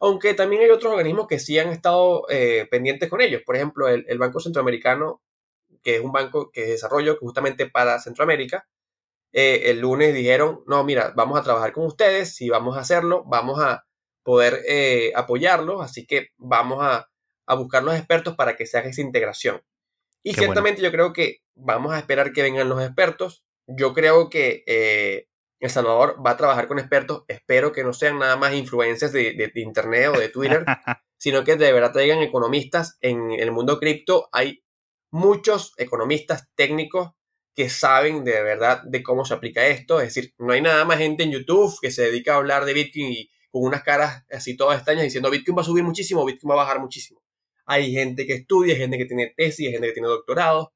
aunque 0.00 0.34
también 0.34 0.62
hay 0.62 0.70
otros 0.70 0.92
organismos 0.92 1.28
que 1.28 1.38
sí 1.38 1.56
han 1.60 1.68
estado 1.68 2.26
eh, 2.28 2.66
pendientes 2.68 3.08
con 3.08 3.20
ellos. 3.20 3.42
Por 3.46 3.54
ejemplo, 3.54 3.88
el, 3.88 4.18
Banco 4.18 4.40
Centroamericano, 4.40 5.22
que 5.82 5.96
es 5.96 6.02
un 6.02 6.12
banco 6.12 6.50
que 6.52 6.62
es 6.64 6.68
desarrollo 6.68 7.16
justamente 7.18 7.66
para 7.66 7.98
Centroamérica, 7.98 8.66
eh, 9.32 9.70
el 9.70 9.80
lunes 9.80 10.14
dijeron, 10.14 10.62
no, 10.66 10.84
mira, 10.84 11.12
vamos 11.16 11.38
a 11.38 11.42
trabajar 11.42 11.72
con 11.72 11.86
ustedes, 11.86 12.34
si 12.34 12.48
vamos 12.50 12.76
a 12.76 12.80
hacerlo, 12.80 13.24
vamos 13.26 13.60
a 13.62 13.84
poder 14.22 14.62
apoyarlos, 15.16 15.82
así 15.82 16.06
que 16.06 16.28
vamos 16.36 16.78
a, 16.82 17.08
a 17.46 17.54
buscar 17.54 17.82
los 17.82 17.94
expertos 17.94 18.36
para 18.36 18.56
que 18.56 18.66
se 18.66 18.78
haga 18.78 18.90
esa 18.90 19.00
integración. 19.00 19.62
Y 20.22 20.34
ciertamente 20.34 20.82
yo 20.82 20.90
creo 20.90 21.12
que 21.12 21.38
vamos 21.54 21.92
a 21.92 21.98
esperar 21.98 22.32
que 22.32 22.42
vengan 22.42 22.68
los 22.68 22.82
expertos. 22.82 23.44
Yo 23.66 23.92
creo 23.92 24.30
que 24.30 24.62
eh, 24.66 25.26
El 25.60 25.70
Salvador 25.70 26.16
va 26.24 26.32
a 26.32 26.36
trabajar 26.36 26.68
con 26.68 26.78
expertos. 26.78 27.24
Espero 27.28 27.72
que 27.72 27.84
no 27.84 27.92
sean 27.92 28.18
nada 28.18 28.36
más 28.36 28.54
influencias 28.54 29.12
de, 29.12 29.50
Internet 29.54 30.10
o 30.14 30.18
de 30.18 30.28
Twitter, 30.28 30.64
sino 31.18 31.44
que 31.44 31.56
de 31.56 31.72
verdad 31.72 31.92
traigan 31.92 32.20
economistas. 32.20 32.98
En 33.00 33.32
el 33.32 33.50
mundo 33.50 33.78
cripto 33.78 34.28
hay 34.32 34.62
muchos 35.12 35.74
economistas 35.76 36.48
técnicos 36.56 37.10
que 37.54 37.68
saben 37.68 38.24
de 38.24 38.42
verdad 38.42 38.82
de 38.84 39.02
cómo 39.02 39.24
se 39.24 39.34
aplica 39.34 39.66
esto. 39.66 40.00
Es 40.00 40.14
decir, 40.14 40.34
no 40.38 40.52
hay 40.52 40.62
nada 40.62 40.84
más 40.84 40.98
gente 40.98 41.22
en 41.22 41.30
YouTube 41.30 41.78
que 41.80 41.90
se 41.90 42.02
dedica 42.02 42.34
a 42.34 42.36
hablar 42.38 42.64
de 42.64 42.72
Bitcoin 42.72 43.12
y 43.12 43.30
con 43.50 43.62
unas 43.64 43.82
caras 43.82 44.24
así 44.30 44.56
todas 44.56 44.78
extrañas 44.78 45.04
diciendo 45.04 45.30
Bitcoin 45.30 45.58
va 45.58 45.60
a 45.60 45.66
subir 45.66 45.84
muchísimo, 45.84 46.24
Bitcoin 46.24 46.50
va 46.50 46.54
a 46.54 46.64
bajar 46.64 46.80
muchísimo. 46.80 47.22
Hay 47.66 47.92
gente 47.92 48.26
que 48.26 48.32
estudia, 48.32 48.74
gente 48.74 48.98
que 48.98 49.04
tiene 49.04 49.32
tesis, 49.36 49.70
gente 49.70 49.86
que 49.86 49.92
tiene 49.92 50.08
doctorado, 50.08 50.72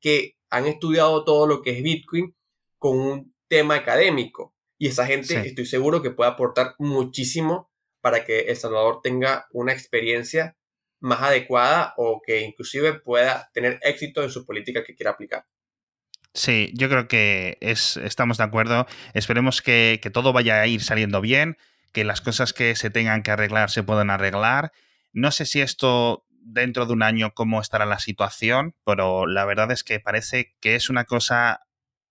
que 0.00 0.36
han 0.50 0.66
estudiado 0.66 1.24
todo 1.24 1.46
lo 1.46 1.62
que 1.62 1.70
es 1.70 1.82
Bitcoin 1.82 2.36
con 2.78 2.98
un 2.98 3.34
tema 3.48 3.74
académico. 3.74 4.54
Y 4.78 4.88
esa 4.88 5.06
gente 5.06 5.34
estoy 5.46 5.66
seguro 5.66 6.02
que 6.02 6.10
puede 6.10 6.30
aportar 6.30 6.74
muchísimo 6.78 7.70
para 8.00 8.24
que 8.24 8.40
El 8.40 8.56
Salvador 8.56 9.00
tenga 9.02 9.48
una 9.50 9.72
experiencia 9.72 10.56
más 11.00 11.22
adecuada 11.22 11.94
o 11.96 12.20
que 12.24 12.40
inclusive 12.42 12.94
pueda 12.94 13.50
tener 13.52 13.78
éxito 13.82 14.22
en 14.22 14.30
su 14.30 14.44
política 14.44 14.84
que 14.84 14.94
quiera 14.94 15.12
aplicar. 15.12 15.44
Sí, 16.34 16.70
yo 16.74 16.88
creo 16.88 17.08
que 17.08 17.58
es, 17.60 17.96
estamos 17.96 18.38
de 18.38 18.44
acuerdo. 18.44 18.86
Esperemos 19.14 19.62
que, 19.62 19.98
que 20.02 20.10
todo 20.10 20.32
vaya 20.32 20.60
a 20.60 20.66
ir 20.66 20.82
saliendo 20.82 21.20
bien, 21.20 21.56
que 21.92 22.04
las 22.04 22.20
cosas 22.20 22.52
que 22.52 22.76
se 22.76 22.90
tengan 22.90 23.22
que 23.22 23.30
arreglar 23.30 23.70
se 23.70 23.82
puedan 23.82 24.10
arreglar. 24.10 24.72
No 25.12 25.30
sé 25.30 25.46
si 25.46 25.60
esto 25.60 26.26
dentro 26.30 26.86
de 26.86 26.92
un 26.92 27.02
año 27.02 27.32
cómo 27.34 27.60
estará 27.60 27.86
la 27.86 27.98
situación, 27.98 28.74
pero 28.84 29.26
la 29.26 29.44
verdad 29.44 29.70
es 29.72 29.84
que 29.84 30.00
parece 30.00 30.54
que 30.60 30.74
es 30.74 30.90
una 30.90 31.04
cosa 31.04 31.62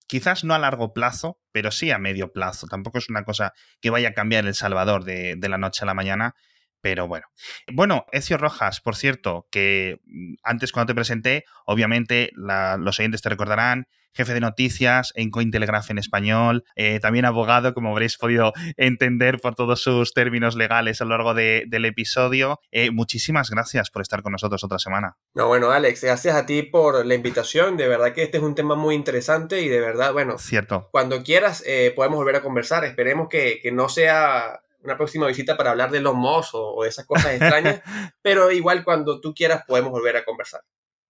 quizás 0.07 0.43
no 0.43 0.53
a 0.53 0.59
largo 0.59 0.93
plazo, 0.93 1.39
pero 1.51 1.71
sí 1.71 1.91
a 1.91 1.97
medio 1.97 2.31
plazo. 2.31 2.67
Tampoco 2.67 2.97
es 2.97 3.09
una 3.09 3.23
cosa 3.23 3.53
que 3.81 3.89
vaya 3.89 4.09
a 4.09 4.13
cambiar 4.13 4.45
El 4.45 4.55
Salvador 4.55 5.03
de, 5.03 5.35
de 5.35 5.49
la 5.49 5.57
noche 5.57 5.83
a 5.83 5.85
la 5.85 5.93
mañana, 5.93 6.35
pero 6.81 7.07
bueno. 7.07 7.27
Bueno, 7.71 8.05
Ecio 8.11 8.37
Rojas, 8.37 8.81
por 8.81 8.95
cierto, 8.95 9.47
que 9.51 9.99
mm, 10.05 10.35
antes 10.43 10.71
cuando 10.71 10.91
te 10.91 10.95
presenté, 10.95 11.45
obviamente 11.65 12.31
los 12.35 12.99
oyentes 12.99 13.21
te 13.21 13.29
recordarán 13.29 13.87
jefe 14.17 14.33
de 14.33 14.39
noticias 14.39 15.13
en 15.15 15.29
Cointelegraph 15.29 15.91
en 15.91 15.99
español, 15.99 16.63
eh, 16.75 16.99
también 16.99 17.25
abogado, 17.25 17.73
como 17.73 17.91
habréis 17.91 18.17
podido 18.17 18.51
entender 18.77 19.39
por 19.39 19.55
todos 19.55 19.81
sus 19.81 20.13
términos 20.13 20.55
legales 20.55 20.99
a 21.01 21.05
lo 21.05 21.11
largo 21.11 21.33
del 21.33 21.85
episodio. 21.85 22.59
Eh, 22.71 22.89
muchísimas 22.91 23.49
gracias 23.51 23.91
por 23.91 24.01
estar 24.01 24.23
con 24.23 24.31
nosotros 24.31 24.63
otra 24.63 24.79
semana. 24.79 25.17
No, 25.35 25.47
bueno, 25.47 25.69
Alex, 25.69 26.03
gracias 26.03 26.35
a 26.35 26.45
ti 26.45 26.63
por 26.63 27.05
la 27.05 27.13
invitación. 27.13 27.77
De 27.77 27.87
verdad 27.87 28.13
que 28.13 28.23
este 28.23 28.37
es 28.37 28.43
un 28.43 28.55
tema 28.55 28.75
muy 28.75 28.95
interesante 28.95 29.61
y 29.61 29.69
de 29.69 29.79
verdad, 29.79 30.11
bueno, 30.13 30.39
cierto. 30.39 30.89
Cuando 30.91 31.21
quieras 31.23 31.63
eh, 31.67 31.93
podemos 31.95 32.17
volver 32.17 32.37
a 32.37 32.41
conversar. 32.41 32.83
Esperemos 32.85 33.29
que, 33.29 33.61
no 33.71 33.89
sea 33.89 34.61
una 34.79 34.97
próxima 34.97 35.27
visita 35.27 35.57
para 35.57 35.71
hablar 35.71 35.91
de 35.91 36.01
los 36.01 36.15
mos 36.15 36.51
o, 36.53 36.83
de 36.83 36.89
esas 36.89 37.05
cosas 37.05 37.33
extrañas, 37.33 37.81
pero 38.21 38.51
igual 38.51 38.83
cuando 38.83 39.19
tú 39.21 39.33
quieras 39.33 39.63
podemos 39.67 39.91
volver 39.91 40.17
a 40.17 40.25
conversar. 40.25 40.61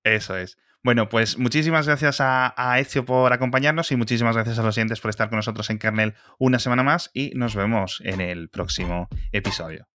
Eso 0.04 0.38
es. 0.38 0.58
Bueno, 0.84 1.10
pues 1.10 1.38
muchísimas 1.38 1.86
gracias 1.88 2.22
a, 2.22 2.54
a, 2.56 2.80
Ezio 2.80 3.04
por 3.04 3.34
acompañarnos 3.34 3.92
y 3.92 3.96
muchísimas 3.98 4.36
gracias 4.36 4.60
a 4.60 4.64
los 4.64 4.78
oyentes 4.78 5.02
por 5.02 5.10
estar 5.10 5.30
con 5.30 5.38
nosotros 5.38 5.70
en 5.70 5.80
Kernel 5.80 6.16
una 6.38 6.60
semana 6.60 6.84
más 6.84 7.10
y 7.14 7.32
nos 7.36 7.56
vemos 7.56 8.02
en 8.06 8.22
el 8.22 8.50
próximo 8.50 9.10
episodio. 9.32 9.88